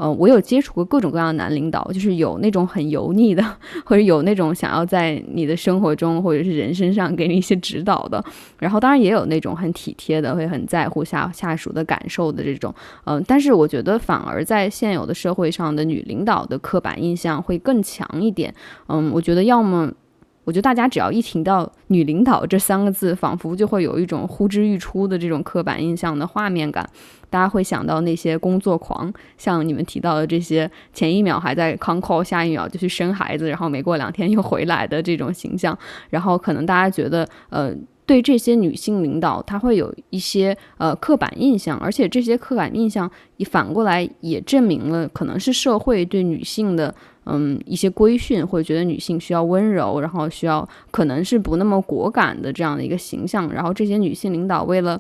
[0.04, 3.44] 嗯，我有接触过各种各样的男领导，就是有那种很油腻的，
[3.86, 8.24] 或者有那种想要在你的生活中或者是人身上给你一些指导的，
[8.58, 12.74] 然后当然也有那种很体贴的，会很在乎下下属的感受的这种。
[13.04, 18.52] 嗯，但是我觉得反而在现有的社会上的女领导的刻板印象会更强一点。
[18.88, 19.92] 嗯，我觉得要么。
[20.44, 26.90] 我觉得大家只要一听到“女领导”这三个字，仿佛就会有一种呼之欲出的这种刻板印象的画面感。
[27.32, 35.76] 大家会想到那些工作狂，像你们提到的这些，前一秒还在 con call，下一秒就去生孩子，然后没过两天又回来的这种形象。
[36.10, 37.74] 然后可能大家觉得，呃，
[38.06, 46.94] 对这些女性领导，她会有一些呃刻板印象，而且这些刻板印象也反过来也证明了，可能是社会对女性的。
[47.26, 55.00] 嗯，一些规训会觉得女性需要温柔，然后需要可能是不那么果敢的这样的一个形象，然后这些女性领导为了。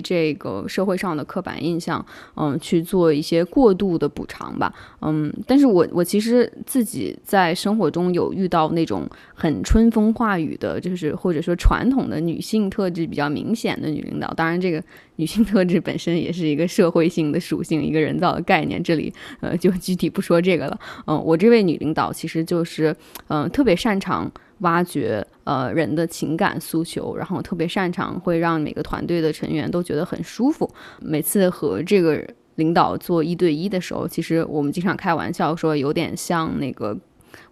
[0.00, 2.04] 这个社会上的刻板印象，
[2.36, 14.32] 嗯，去做一些过度的补偿吧，嗯，但是我我其实自己在生活中有遇到那种很春风化雨的，就是或者说传统的女性特质比较明显的女领导。
[14.34, 14.82] 当然，这个
[15.16, 20.80] 女性特质本身也是一个社会性的属性，一个人造的概念，这里呃就具体不说这个了。
[21.06, 22.94] 嗯，我这位女领导其实就是
[23.28, 24.30] 嗯特别擅长。
[24.62, 30.68] 挖掘呃人的情感诉求，然后特别擅长，会让每个团队的成员都觉得很舒服。
[31.00, 36.98] 每次和这个领导做一对一的时候，其实我们经常开玩笑说，有点像那个。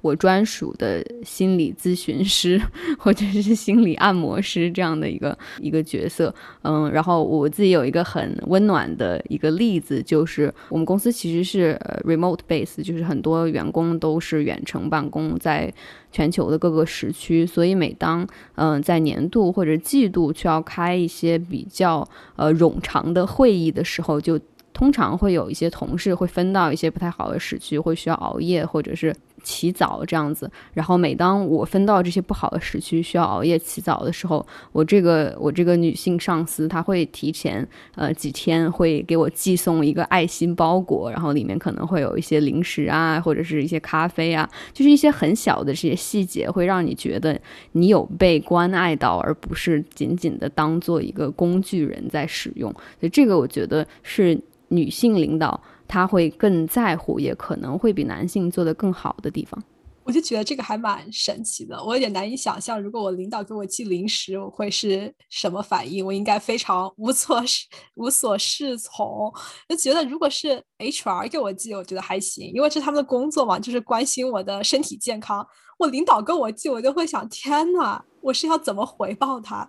[0.00, 2.60] 我专属的心理咨询师，
[2.98, 15.72] 或者是心理按摩师这样的一个一个角色，嗯，然后我自己有一个很温暖的一个例子，就是我们公司其实是 remote base，就是很多员工都是远程办公，在
[16.12, 24.38] 全球的各个时区，所以每当嗯在年度或者季度需要开一些比较呃冗长的会议的时候，就
[24.80, 29.14] 通常会有一些同事会分到一些不太好的时区，会需要熬夜或者是。
[29.42, 47.40] 起早这样子，然后每当我分到这些不好的时区需要熬夜起早的时候，我这个我这个女性上司她会提前呃几天会给我寄送一个爱心包裹，然后里面可能会有一些零食啊，或者是一些咖啡啊，就是一些很小的这些细节，会让你觉得
[47.72, 52.70] 你有被关爱到，而不是仅仅的当做一个工具人在使用。
[52.70, 54.38] 所以这个我觉得是
[54.70, 55.60] 女性领导。
[55.92, 59.60] 他会更在乎，也可能会比男性做得更好的地方。
[60.04, 66.06] 我就觉得这个还蛮神奇的，我有点难以想象，如果我领导给我寄零食，我会是什么反应？
[66.06, 67.42] 我应该非常无所
[67.94, 69.32] 无所适从。
[69.68, 75.44] 就觉得如果是 HR 给我寄，我觉得还行，因为是他们的工作嘛，就是关心我的身体健康。
[75.76, 79.68] 我领导跟我寄，我就会想：天呐，我是要怎么回报他？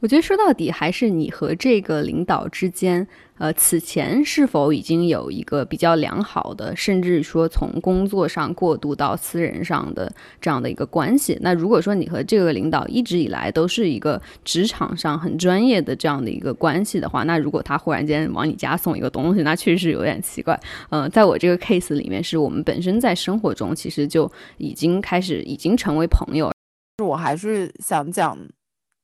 [0.00, 3.06] 我觉得说到底还是你和这个领导之间，
[3.38, 11.38] 呃，此前是否已经有一个比较良好的，甚至说从工作上过渡到私人上的这样的一个关系。
[11.40, 20.60] 那如果说你和这个领导一直以来都是一个职场上很专业的这样的一个关系的话，那如果他忽然间往你家送一个东西，那确实是有点奇怪。
[20.90, 26.52] 嗯，在我这个 case 里面，是我们本身在生活中其实就已经开始已经成为朋友。
[26.98, 28.38] 就我还是想讲。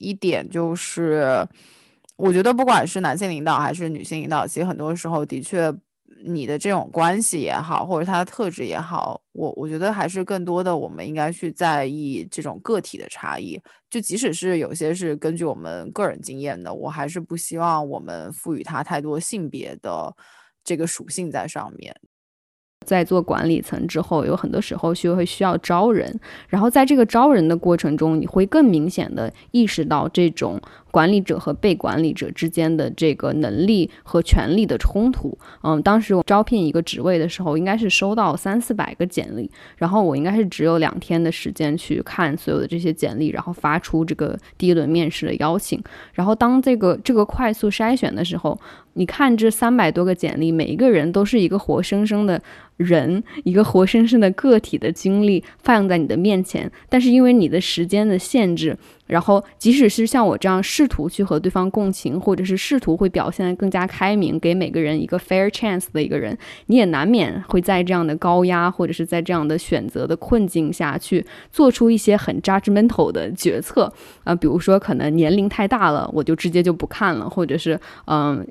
[0.03, 1.47] 一点就是，
[2.17, 5.73] 我觉得不管是男性领导还是女性领导，其实很多时候的确，
[6.25, 13.61] 你的这种关系也好，或者他的特质也好，我我觉得还是更多的，我们应该去在意这种个体的差异。
[13.89, 20.15] 就即使是有些是根据我们个人经验的，我还是不希望我们赋予他太多性别的
[20.65, 21.95] 这个属性在上面。
[22.83, 26.15] 在做管理层之后，有很多时候就会需要招人，
[26.49, 30.61] 然后在这个招人的过程中，你会更明显的意识到这种。
[30.93, 45.83] 管理者和被管理者之间的这个能力和权力的冲突，嗯，当时我招聘一个职位的时候，应该是收到三四百个简历，然后我应该是只有两天的时间去看所有的这些简历，然后发出这个第一轮面试的邀请。
[46.13, 48.57] 然后当这个这个快速筛选的时候，
[48.93, 52.39] 你看这三百多个简历，每一个人都是一个活生生的
[52.77, 58.77] 人，一个活生生的个体的经历放在你的面前，但是因为你的时间的限制。
[59.13, 66.35] 然后，即使是像我这样试图去和对方共情，或者是试图会表现得更加开明，给每个人一个 fair chance 的一个人，
[66.69, 73.93] 你也难免会在这样的高压，或者是在这样的选择的困境下去做出一些很 judgmental 的决策
[74.25, 78.43] 啊，比如说可能年龄太大了，我就直接就不看了，或者是嗯，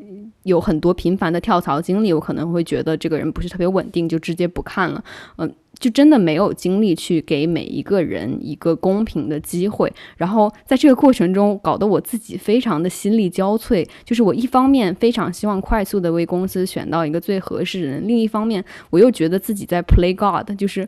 [0.43, 5.03] 有很多频繁的跳槽经历，我可能会觉得这个人不是特别稳定，就直接不看了，
[5.39, 5.51] 嗯。
[5.81, 13.85] 就真的没有精力去给每一个人一个公平的机会，然后在这个过程中，搞得我自己非常的心力交瘁。
[14.05, 20.87] 就是我一方面非常希望快速的为公司选到一个最合适的人，另一方面我又觉得自己在 play God，就是。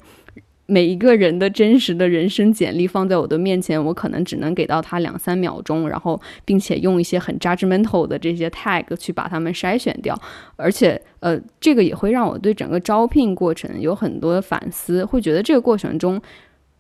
[0.65, 10.19] 每一个人的真实的人生简历放在我的面前，我可能只能给到他两三秒钟，然后并且用一些很 judgmental 的这些 tag 去把他们筛选掉，
[10.55, 16.21] 而且呃，这个也会让我对整个招聘过程有很多反思，会觉得这个过程中。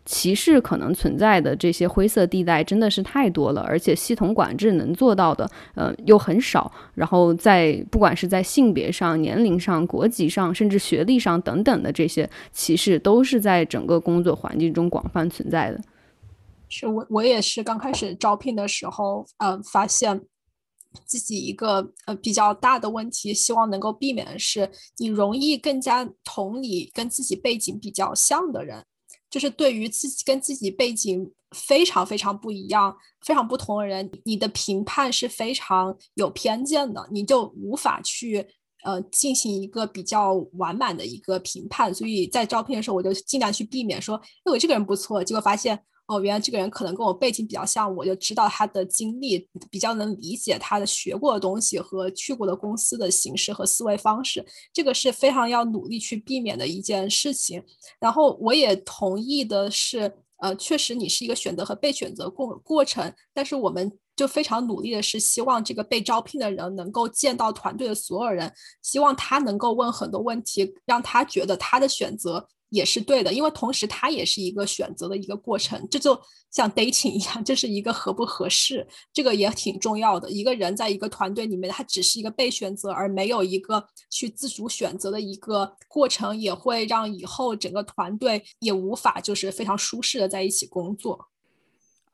[0.05, 6.71] 歧视可能存在的这些灰色地带真的是太多了，而且系统管制能做到的，呃，又很少。
[6.93, 15.79] 然后在不管是在性别上、年龄上、国籍上，甚至学历上等等的这些歧视，都是在整个工作环境中广泛存在的。
[16.67, 20.21] 是我我也是刚开始招聘的时候，呃，发现
[21.05, 28.83] 自己一个呃比较大的问题，希望能够避免的是，你容易更加同理跟自己背景比较像的人。
[29.33, 38.45] 就是对于自己跟自己背景非常非常不一样、非常不同的人，你的评判是非常有偏见的，你就无法去
[38.83, 41.91] 呃进行一个比较完满的一个评判。
[41.91, 45.83] 所以在招聘的时候，我就尽量去避免说，哎，我这个人不错，结果发现。
[46.13, 57.63] 哦，原来这个人可能跟我背景比较像，我就知道他的经历，比较能理解他的学过的东西和去过的公司的形式和思维方式，这个是非常要努力去避免的一件事情。
[57.99, 72.47] 然后我也同意的是，呃，确实你是一个选择和被选择过过程，但是我们就非常努力的是希望这个被招聘的人能够见到团队的所有人，希望他能够问很多问题，让他觉得他的选择。
[72.73, 76.19] 也是对的，因为同时它也是一个选择的一个过程，这就
[76.49, 80.29] 像 dating 一样，这是一个合不合适，这个也挺重要的。
[80.31, 91.27] 一个人在一个团队里面，他只是一个被选择，而没有一个去自主选择的一个过程，也会让以后整个团队也无法就是非常舒适的在一起工作。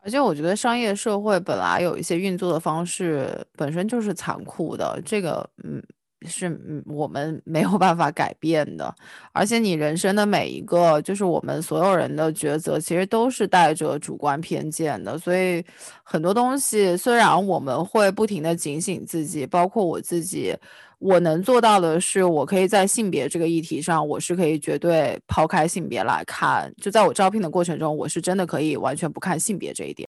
[0.01, 5.82] 而且我觉得商业社会本来有一些运作的方式本身就是残酷的，这个嗯。
[6.28, 8.93] 是嗯，我们没有办法改变的，
[9.32, 15.17] 而且你人生的每一个，就是我们所有人的抉择，其实都是带着主观偏见的。
[15.17, 15.63] 所以
[16.03, 20.53] 很多东西，虽然我们会不停的警醒自己，包括我自己，
[20.99, 30.07] 我能做到的是，我可以在性别这个议题上，我是可以绝对抛开性别来看，就在我招聘的过程中，我是真的可以完全不看性别这一点。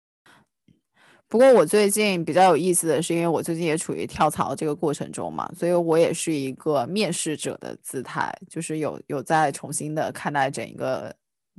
[1.35, 11.13] 不过我最近比较有意思的是，因为我最近也处于跳槽这个过程中嘛，所以我也是一个面试者的姿态，就是有有在重新的看待整一个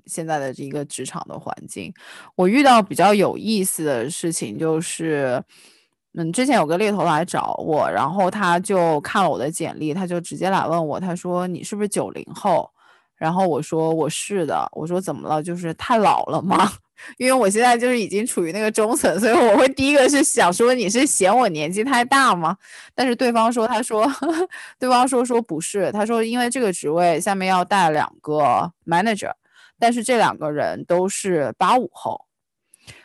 [0.06, 1.94] 现在的这一个职场的环境。
[2.38, 5.44] 我遇到比较有意思的事情就是，
[6.14, 12.72] 嗯，之前有个猎头来找我，然后他就看了我的简历，他就直接来问我，他说你是不是九零后？
[13.18, 15.44] 然后我说我是的，我说怎么了？
[15.44, 16.72] 就是太老了吗？
[17.18, 22.58] 因为我现在就是已经处于那个中层，所以我会第一个是想说你是嫌我年纪太大吗？
[22.94, 24.10] 但是对方说，他说，
[24.80, 29.32] 对方说说不是，他说因为这个职位下面要带两个 manager，
[29.78, 32.26] 但是这两个人都是八五后，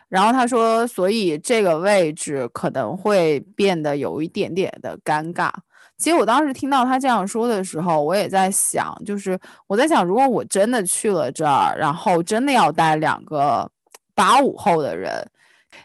[0.09, 5.51] 然后他说，所以这个位置可能会变得有一点点的尴尬。
[5.99, 13.71] 其实我当时听到他这样说的时候，我也在想，就是我在想，如果我真的去了这儿，然后真的要带两个。
[14.21, 15.27] 八五后的人，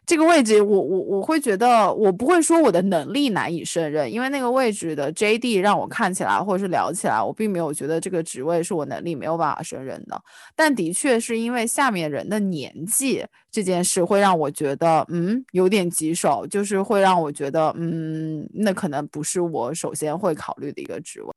[0.06, 10.22] 这个位置，我我我会觉得，我不会说我的能力难以胜任，因为那个位置的 JD 让我看起来或者是聊起来，我并没有觉得这个职位是我能力没有办法胜任的。
[10.54, 21.32] 但的确是因为下面人的年纪这件事，会让我觉得，嗯，有点棘手，就是会让我觉得，嗯，那可能不是我首先会考虑的一个职位。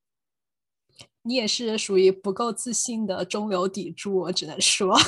[1.23, 4.99] 你也是属于不够自信的中流砥柱，我只能说。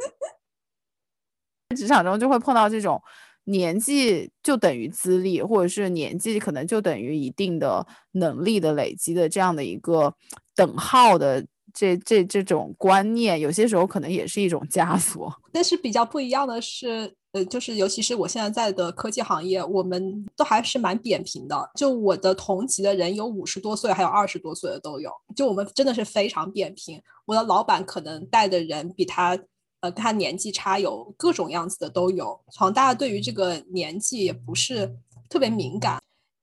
[1.76, 3.00] 职场中就会碰到这种
[3.44, 10.12] 年纪就等于资历，或者是年纪可能就等于一定的能力的累积的这样的一个
[10.54, 15.32] 等号的这这这种观念，有些时候可能也是一种枷锁。
[15.52, 21.70] 但是比较不一样的是，呃，就是尤其是我现在在的科技行业，我们都还是蛮扁平的。
[21.76, 25.10] 就我的同级的人有五十多岁，还有二十多岁的都有。
[25.36, 27.00] 就我们真的是非常扁平。
[27.26, 29.38] 我的老板可能带的人比他。
[29.80, 34.94] 呃，他年纪差有各种样子的都有，好像大家对于这个年纪也不是
[35.28, 35.98] 特别敏感，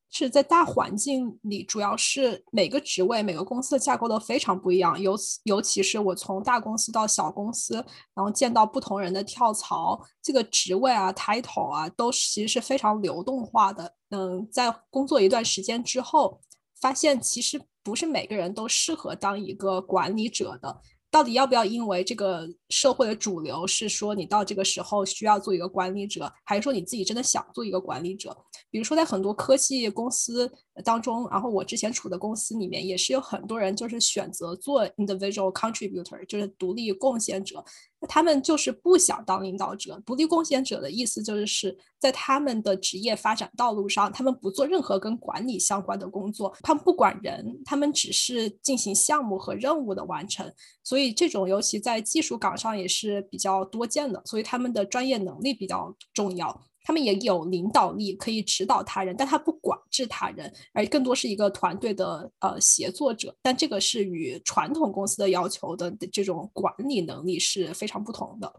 [0.10, 7.76] 是在大环境里，主要是每个职位、每个公司的架构都非常不一样，尤尤其是我从大公司到小公司，
[8.16, 13.94] 然后见到不同人的跳槽，这个职位啊、title 啊，都其实是非常流动化的。
[14.10, 16.40] 嗯，在工作一段时间之后，
[16.82, 20.82] 发现其实不是每个人都适合当一个管理者的。
[21.10, 28.36] 到底要不要因为这个社会的主流是说你到这个时候需要做一个管理者，还是说你自己真的想做一个管理者？
[28.70, 30.52] 比如说在很多科技公司
[30.84, 37.64] 当中，然后我之前处的公司里面也是有很多人就是选择做 individual contributor，就是独立贡献者。
[38.00, 50.52] 那他们就是不想当领导者，独立贡献者的意思就是是在他们的职业发展道路上，他们不做任何跟管理相关的工作，他们不管人，他们只是进行项目和任务的完成。
[50.84, 56.62] 所以这种尤其在技术岗上也是比较多见的，所以他们的专业能力比较重要。
[56.84, 63.36] 他们也有领导力，可以指导他人，但他不管制他人，而更多是一个团队的呃协作者。
[63.42, 68.54] 但这个是与传统公司的要求的这种管理能力是非常不同的。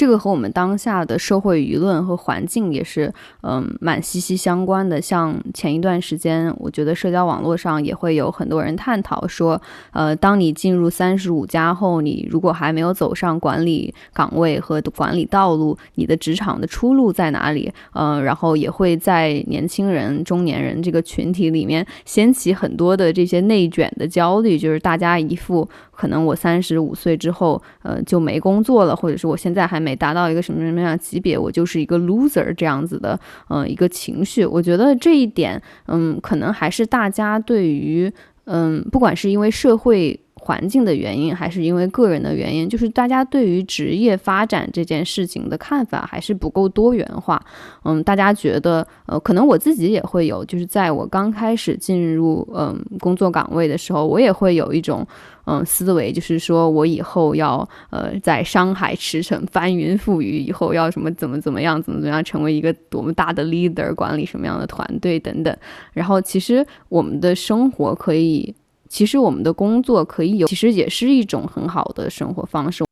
[0.00, 4.98] 这个和我们当下的社会舆论和环境也是，嗯，蛮息息相关的。
[4.98, 9.60] 像前一段时间，我觉得社交网络上也会有很多人探讨说，
[9.92, 17.70] 呃，当你进入三十五加后，你如果还没有走上管理岗位和管理道路，你的职场的出路在哪里？
[17.92, 25.68] 嗯，然后也会在年轻人、中年人这个群体里面掀起很多的这些内卷的焦虑，就是大家一副。
[26.00, 34.46] 可能我三十五岁之后，呃，就没工作了，或者是我现在还没达到一个什么什么样级别，我就是一个 loser 这样子的，呃，一个情绪。
[34.46, 38.10] 我觉得这一点，嗯，可能还是大家对于，
[38.44, 40.18] 嗯，不管是因为社会。
[40.42, 47.40] 环境的原因，还是因为个人的原因，就是大家对于职业发展这件事情的看法还是不够多元化。
[47.84, 55.06] 嗯，大家觉得，呃，可能我自己也会有，就是在我刚开始进入嗯工作岗位的时候，我也会有一种
[55.44, 65.54] 嗯思维，就是说我以后要呃在商海驰骋、翻云覆雨，以后要什么怎么怎么样，怎么怎么样，成为一个多么大的 leader，管理什么样的团队等等。
[65.92, 68.54] 然后，其实我们的生活可以。
[68.90, 72.84] 其实我们的工作可以有，其实也是一种很好的生活方式。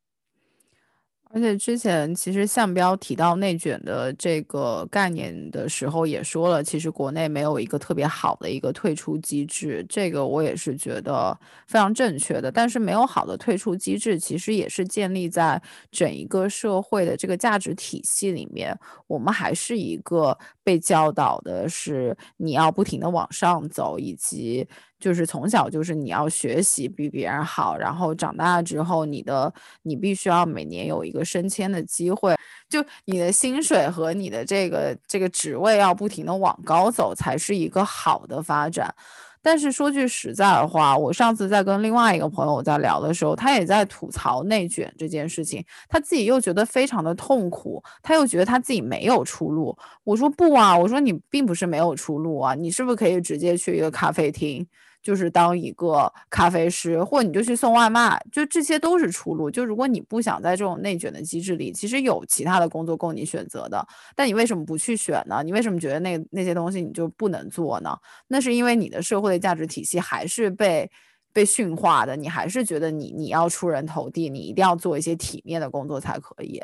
[1.31, 12.51] 而且之前其实向标提到内卷的这个概念的时候，也说了，其实国内没有一个特别好的一个退出机制，这个我也是觉得非常正确的。
[12.51, 18.75] 但是没有好的退出机制，其实也是建立在整一个社会的这个价值体系里面，
[19.05, 20.35] 我们还是一个
[20.69, 24.67] 被教导的是你要不停的往上走，以及。
[24.99, 29.53] 就是从小就是你要学习比别人好，然后长大之后你的
[29.83, 32.35] 你必须要每年有一个升迁的机会，
[32.67, 38.93] 就你的薪水和你的这个这个职位要不停的往高走，才是一个好的发展。
[39.41, 49.77] 但是说句实在的话，我上次在跟另外一个朋友在聊的时候，他也在吐槽内卷这件事情，他自己又觉得非常的痛苦，他又觉得他自己没有出路。
[50.03, 54.65] 我说不啊，我说你并不是没有出路啊，你是不是可以直接去一个咖啡厅？
[55.09, 59.49] 就是当一个咖啡师，或者你就去送外卖，就这些都是出路。
[59.49, 63.83] 就如果你不想在这种内卷的机制里，其实有其他的工作供你选择的。
[64.15, 65.41] 但你为什么不去选呢？
[65.43, 67.97] 你为什么觉得那那些东西你就不能做呢？
[68.27, 70.87] 那是因为你的社会的价值体系还是被。
[71.31, 76.61] 被驯化的，你还是觉得你你要出人头地，你一定要做一些体面的工作才可以。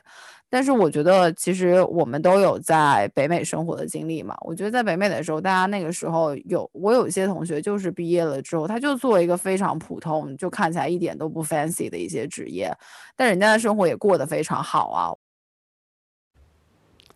[0.50, 4.36] 但是我觉得，其实我们都有在北美生活的经历嘛。
[4.42, 12.72] 我觉得在北美的时候，大家那个时候有我有一些同学，就是毕业了之后，他就做一个非常普通，就看起来一点都不 fancy 的一些职业，
[13.16, 15.12] 但人家的生活也过得非常好啊。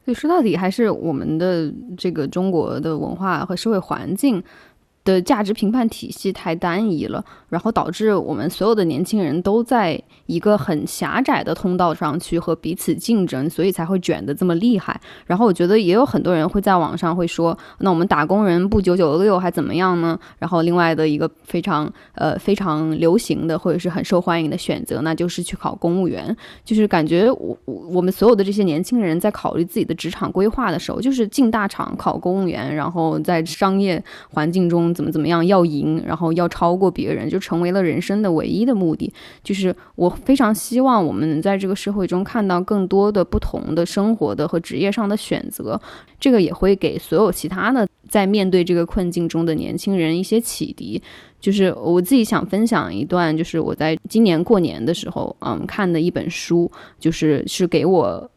[0.03, 4.43] 所以说到底，还是我们的这个中国的文化和社会环境。
[5.09, 14.99] 的价值评判体系太单一了，然后导致我们所有的年轻人都在一个很狭窄的通道上去和彼此竞争，所以才会卷得这么厉害。
[15.25, 20.19] 然后我觉得也有很多人会在网上会说，那我们打工人不九九六还怎么样呢？
[20.37, 26.35] 然后另外的一个非常呃非常流行的或者是很受欢迎的选择，那就是去考公务员。
[26.63, 34.93] 就是感觉我我们所有的这些年轻人在考虑自己的职场规划的时候，就是进大厂考公务员，然后在商业环境中。
[34.99, 39.09] 怎么怎么样要赢，然后要超过别人，就成为了人生的唯一的目的。
[39.41, 45.79] 就是我非常希望我们能在这个社会中看到更多的不同的生活的和职业上的选择。
[46.19, 51.01] 这个也会给所有其他的在面对这个困境中的年轻人一些启迪。
[51.39, 56.69] 就是我自己想分享一段，就是我在今年过年的时候，嗯，看的一本书，
[56.99, 58.29] 就是是给我。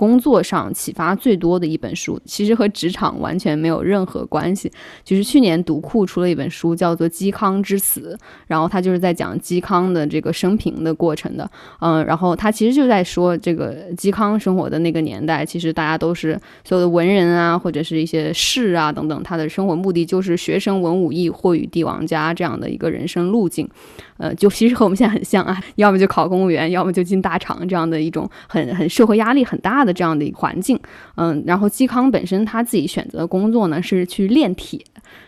[0.00, 4.72] 工作上启发最多的一本书，其实和职场完全没有任何关系。
[5.04, 11.50] 就是去年读库出了一本书，叫做《嵇康之死》，然后他就是在讲嵇康的这个生平的过程的。
[11.80, 23.68] 嗯，然后他其实就在说，这个嵇康生活的那个年代，其实大家都是所有的文人啊，或者是一些士啊等等，他的生活目的就是学生文武艺，或与帝王家这样的一个人生路径。
[24.16, 30.78] 呃，就其实和我们现在很像啊，要么就考公务员，要么就进大厂这样的一种很很社会压力很大的这样的一个环境。
[31.16, 34.80] 嗯，然后嵇康本身他自己选择的工作呢是去炼铁，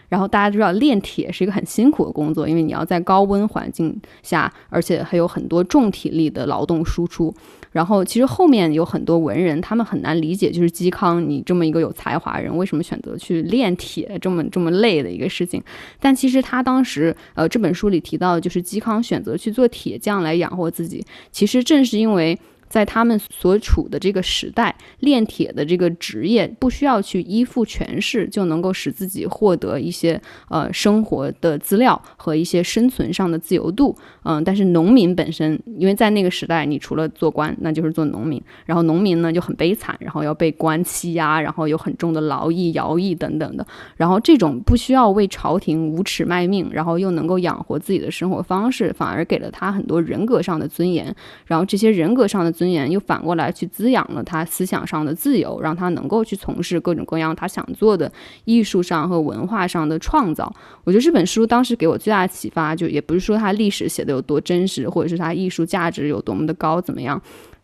[0.08, 7.34] 然后大家知道炼铁是一个很辛苦的工作，因为你要在高温环境下，而且还有很多重体力的劳动输出。
[7.72, 15.62] 然后其实后面有很多文人，他们很难理解，就是嵇康你这么一个有才华人，为什么选择去炼铁这么这么累的一个事情？
[15.98, 22.38] 但其实他当时，呃，这本书里提到的就是嵇康选择去做铁匠来养活自己，其实正是因为。
[22.73, 30.18] 在他们所处的这个时代，炼铁的这个职业不需要去依附权势，就能够使自己获得一些
[30.49, 33.95] 呃生活的资料和一些生存上的自由度。
[34.23, 38.43] 嗯，但是农民本身，因为在那个时代，你除了做官，那就是做农民。
[38.64, 43.66] 然后农民呢就很悲惨，然后要被官欺压，然后有很重的劳役、徭役等等的。
[43.99, 51.14] 然后这种不需要为朝廷无耻卖命，然后又能够养活自己的生活方式，反而给了他很多人格上的尊严。
[51.45, 52.51] 然后这些人格上的。
[52.62, 58.10] 尊严又反过来去滋养了他思想上的自由，让他能够去从事各种各样他想做的
[58.44, 60.54] 艺术上和文化上的创造。
[60.84, 67.20] 我觉得这本书当时给我最大的启发，就也不是说他历史写的有多真实，或者是他艺术价值有多么的高，怎么样。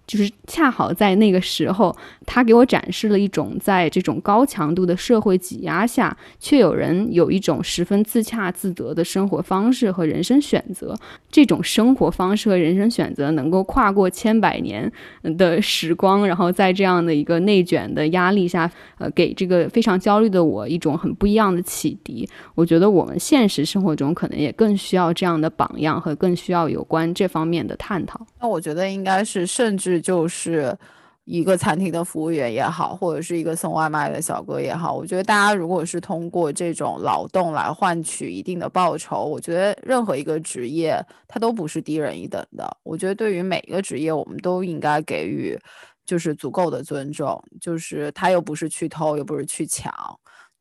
[0.09, 1.95] 就是恰好在那个时候，
[2.25, 10.97] 他给我展示了一种在这种高强度的社会挤压下，却有人有一种十分自洽自得的生活方式和人生选择。
[11.31, 14.91] 这种生活方式和人生选择能够跨过千百年
[15.37, 22.27] 的时光，然后在这样的一个内卷的压力下，呃，给这个非常焦虑的我一种很不一样的启迪。
[22.55, 28.19] 我觉得我们现实生活中可能也更需要这样的榜样，和更需要有关这方面的探讨。
[28.41, 29.98] 那我觉得应该是甚至。
[30.01, 30.77] 就是
[31.25, 42.77] 一个餐厅的服务员也好，或者是一个送外卖的小哥也好，我觉得大家如果是通过这种劳动来换取一定的报酬，我觉得任何一个职业它都不是低人一等的。
[42.83, 45.59] 我觉得对于每一个职业，我们都应该给予
[46.05, 47.43] 就是足够的尊重。
[47.61, 49.93] 就是他又不是去偷，又不是去抢，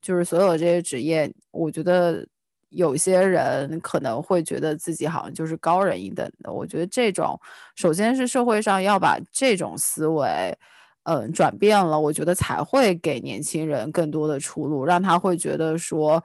[0.01, 2.27] 就是所有这些职业，我觉得。
[2.70, 7.39] 有些人可能会觉得自己好像就是高人一等的，我觉得这种
[7.76, 10.57] 首先是社会上要把这种思维，
[11.03, 16.24] 嗯，转变了，我觉得才会给年轻人更多的出路，让他会觉得说。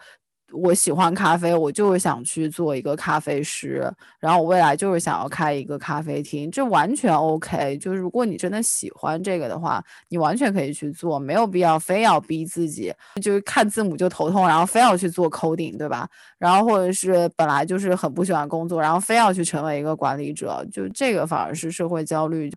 [0.53, 3.91] 我喜欢咖啡，我就是想去做一个咖啡师，
[4.21, 7.77] 然后我未来就是想要开一个咖啡厅，这完全 OK。
[7.79, 16.09] 就是如果你真的喜欢这个的话，你完全可以去做，没有必要非要逼自己，就是看字母就头痛，然后非要去做 coding，对吧？
[16.39, 22.53] 然后或者是本来就是很不喜欢工作，然后非要去成为一个管理者，就这个反而是社会焦虑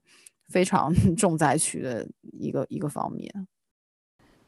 [0.50, 2.06] 非常 重灾区的
[2.40, 3.32] 一个一个方面。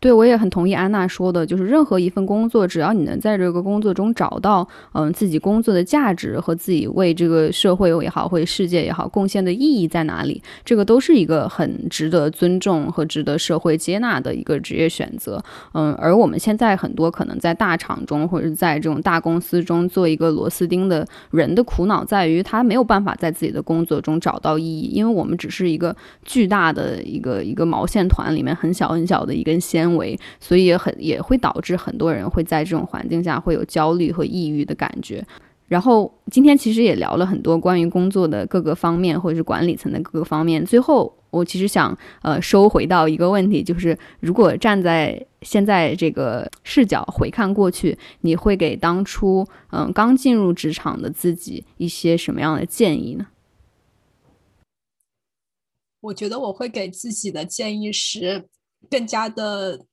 [0.08, 15.44] 对，我也很同意安娜说的，就是任何一份工作，只要你能在这个工作中找到，嗯，自己工作的价值和自己为这个社会也好，或者世界也好贡献的意义在哪里，这个都是一个很值得尊重和值得社会接纳的一个职业选择。
[15.74, 25.94] 嗯，而我们现在很多可能在大厂中或者在这种大公司中做一个螺丝钉的人的苦恼在于，他没有办法在自己的工作中找到意义，因为我们只是一个
[26.24, 29.97] 巨大的一个一个毛线团里面很小很小的一根纤维。
[29.98, 35.26] 为，所以也很也会导致很多人会在这种环境下会有焦虑和抑郁的感觉。
[35.68, 40.66] 然后今天其实也聊了很多关于工作的各个方面，或者是管理层的各个方面。
[40.66, 53.28] 最后，我其实想呃收回到一个问题，就是如果站在现在这个视角回看过去，你会给当初嗯刚进入职场的自己一些什么样的建议呢？
[56.00, 58.46] 我觉得我会给自己的建议是。
[58.90, 59.86] 更加的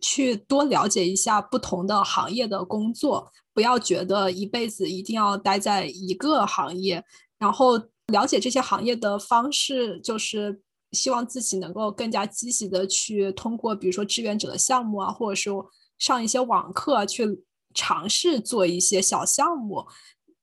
[0.00, 7.04] 去多了解一下不同的行业的工作，不要觉得一辈子一定要待在一个行业。
[7.38, 10.60] 然后了解这些行业的方式，就是
[10.92, 15.66] 希望自己能够更加积极的去通过，比如说志愿者的项目啊，或者说
[15.98, 17.44] 上一些网课，去
[17.74, 19.86] 尝试做一些小项目。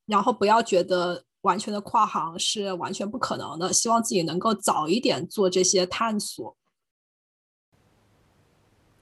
[0.05, 6.57] 然后不要觉得完全的跨行是完全不可能的，希望自己能够早一点做这些探索。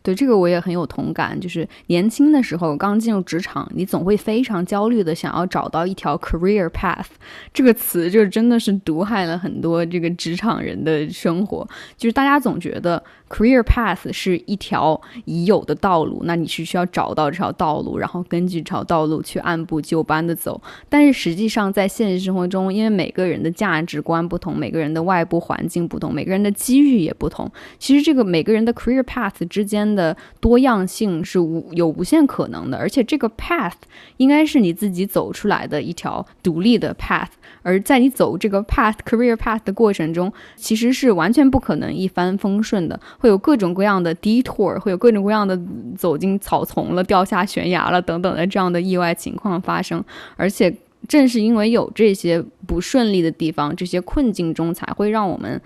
[0.07, 1.37] 对这个我也很有同感。
[1.37, 7.07] 就是年轻的时候刚进入职场，你总会非常焦虑的想要找到一条 career path。
[7.53, 11.67] 这个词就真的是毒害了很多这个职场人的生活。
[11.97, 20.61] 就是大家总觉得 career path 是一条已有的道路，那你是需要找到这条道路，然后根据这条道路去按部就班的走。
[20.87, 33.73] 但是实际上在现实生活中，因为每个人的价值观不同，每个人的外部环境不同，每个人的机遇也不同，其实这个每个人的 career path 之间的多样性是无有无限可能的，而且这个 path
[34.17, 37.27] 应该是你自己走出来的一条独立的 path，
[37.63, 45.59] 而在你走这个 path career path 的过程中，其实是完全不可能一帆风顺的，会有各种各样的 detour，会有各种各样的
[45.97, 50.01] 走进草丛了、掉下悬崖了等等的这样的意外情况发生，
[50.35, 50.73] 而且
[51.07, 55.59] 正是因为有这些不顺利的地方，这些困境中才会让我们。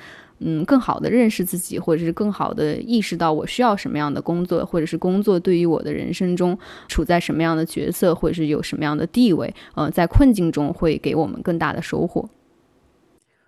[0.43, 12.27] 嗯，更好的认识自己，或者是更好的意识到我需要什么样的工作，或者是工作对于我的人生中处在什么样的角色，或者是有什么样的地位，呃，在困境中会给我们更大的收获。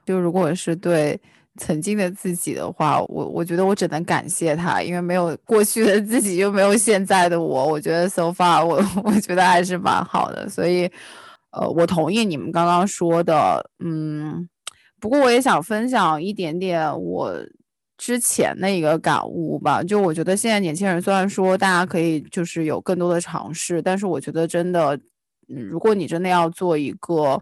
[0.06, 1.20] 就如果是对
[1.58, 7.68] 曾经的自己的话，我我觉得我只能感谢他，因为没有过去的自己，就没有现在的我。
[7.68, 10.90] 我觉得 so far，我 我觉得还是蛮好的，所以，
[11.52, 14.48] 呃，我同意你们刚刚说的，嗯。
[15.04, 17.36] 不过我也想分享一点点我
[17.98, 24.98] 之前的一个感悟吧，就我觉得现在年轻人虽然说大家可以就是有更多的尝试，但是我觉得真的，
[25.50, 27.38] 嗯，如果你真的要做一个。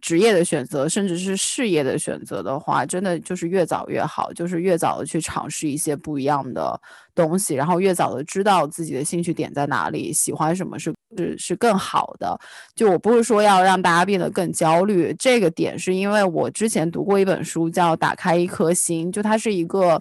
[0.00, 6.80] 职业的选择，甚至是事业的选择的话，真的就是越早越好，就是越早的去尝试一些不一样的
[7.14, 12.38] 东西，然后越早的知道自己的兴趣点在哪里，喜欢什么是是是更好的。
[12.74, 20.00] 就我不是说要让大家变得更焦虑，这个点是因为我之前读过一本书叫《打开一颗心》，就他是一个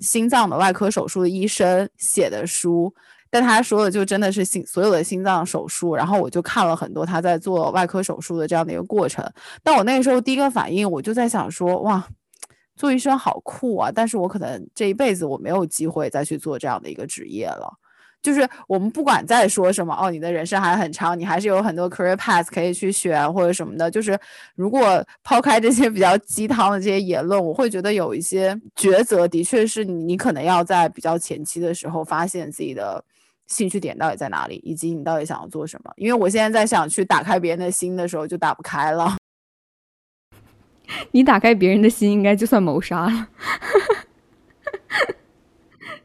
[0.00, 2.94] 心脏的外科手术的医生写的书。
[3.28, 9.24] 但他说的就真的是心所有的心脏手术，然后我就看了很多他在做外科手术的这样的一个过程。
[9.62, 12.06] 但我那个时候第一个反应，我就在想说，哇，
[12.76, 13.90] 做医生好酷啊！
[13.92, 17.72] 但是我可能这一辈子我没有机会再去做这样的一个职业了。
[18.22, 23.90] 就是我们不管再说什么，哦，你的人生还很长，你还是有很多 career path 可以去选或者什么的。
[23.90, 24.18] 就是
[24.54, 33.04] 如果抛开这些比较鸡汤的这些言论，我会觉得有一些抉择的确是你你可能要在比较前期的时候发现自己的。
[33.46, 35.92] 兴趣点到底在哪里，以及你到底想要做什么？
[35.96, 39.16] 因为我现在在想去打开别人的心的时候，就打不开了。
[41.12, 43.28] 你打开别人的心，应该就算谋杀了。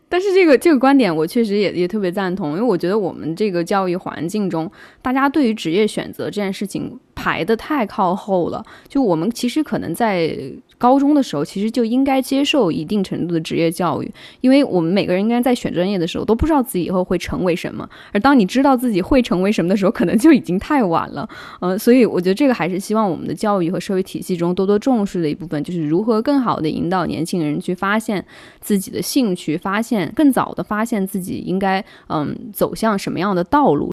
[0.07, 4.69] 但是这个这个观点，我确实也也特别赞同，因为我觉得我们这个教育环境中，
[5.01, 8.65] 大家对于职业选择这件事情排的太靠后了。
[8.87, 10.37] 就我们其实可能在。
[10.81, 14.11] 高中的时候，其实就应该接受一定程度的职业教育，
[14.41, 21.29] 因为我们每个人应该在选专业的时候都不知道自己以后会成为什么，而当你知道自己会成为什么的时候，可能就已经太晚了。
[21.59, 28.25] 嗯，所以我觉得这个还是希望我们的教育和社会体系中多多重视的一部分，就是如何更好的引导年轻人去发现
[28.59, 33.90] 自己的兴趣，发现更早的发现自己应该嗯走向什么样的道路。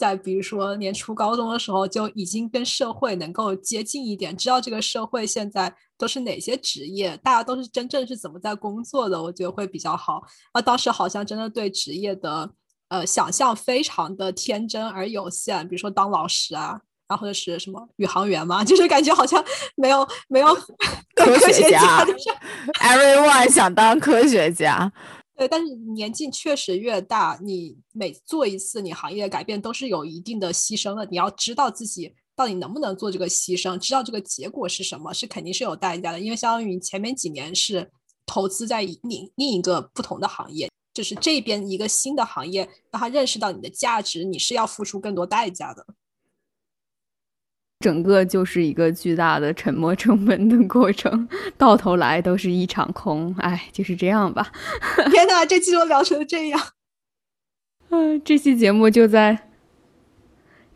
[0.00, 10.22] 在比如说年初高中的时候，就已经跟社会能够接近一点，知道这个社会现在都是哪些职业，大家都是真正是怎么在工作的，我觉得会比较好。
[10.52, 12.50] 啊，当时好像真的对职业的
[12.88, 19.44] 呃想象非常的天真而有限，比如说当老师啊，然后或者是什么宇航员嘛， 就是感觉好像
[19.76, 20.54] 没有没有
[21.14, 22.30] 科学家就是
[22.80, 24.90] ，everyone 想当科学家。
[25.40, 31.08] 对，但是年纪确实越大，你每做一次你行业的改变都是有一定的牺牲的。
[31.10, 36.20] 你要知道自己到底能不能做这个牺牲，知道这个结果是什么，是肯定是有代价的。
[36.20, 37.90] 因为相当于你前面几年是
[38.26, 45.86] 投资在另另一个不同的行业，就是这边一个新的行业，让他认识到你的价值，你是要付出更多代价的。
[47.80, 51.26] 整个就是一个巨大的沉没成本的过程，
[51.56, 53.34] 到头来都是一场空。
[53.38, 54.52] 哎，就是这样吧。
[55.10, 56.60] 天哪，这期都聊成这样。
[57.88, 59.48] 嗯，这期节目就在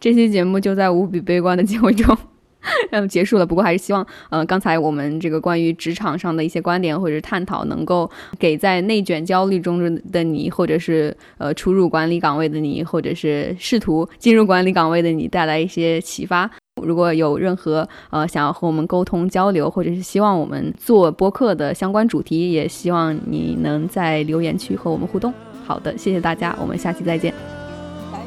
[0.01, 2.17] 这期节目就在无比悲观的结尾中，
[2.91, 3.45] 嗯，结束了。
[3.45, 16.51] 不过还是希望，呃，刚才我们这个关于职场上的一些观点或者是探讨，能够给在内卷焦虑中的你，或者是呃初入管理岗位的你，或者是试图进入管理岗位的你，带来一些启发。
[16.83, 25.33] 如果有任何呃想要和我们沟通交流，或者是希望我们做播客的相关主题，也希望你能在留言区和我们互动。
[25.65, 27.33] 好的，谢谢大家，我们下期再见，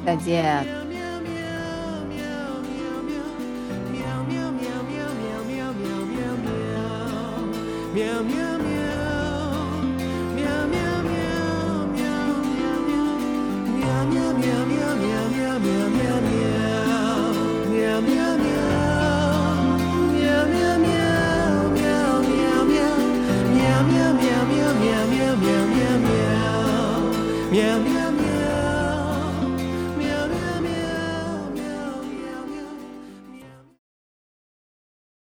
[0.06, 0.66] 再见。
[3.91, 4.70] 喵喵喵，
[5.45, 5.93] 喵喵
[7.93, 8.47] 喵喵。
[27.50, 28.07] 面。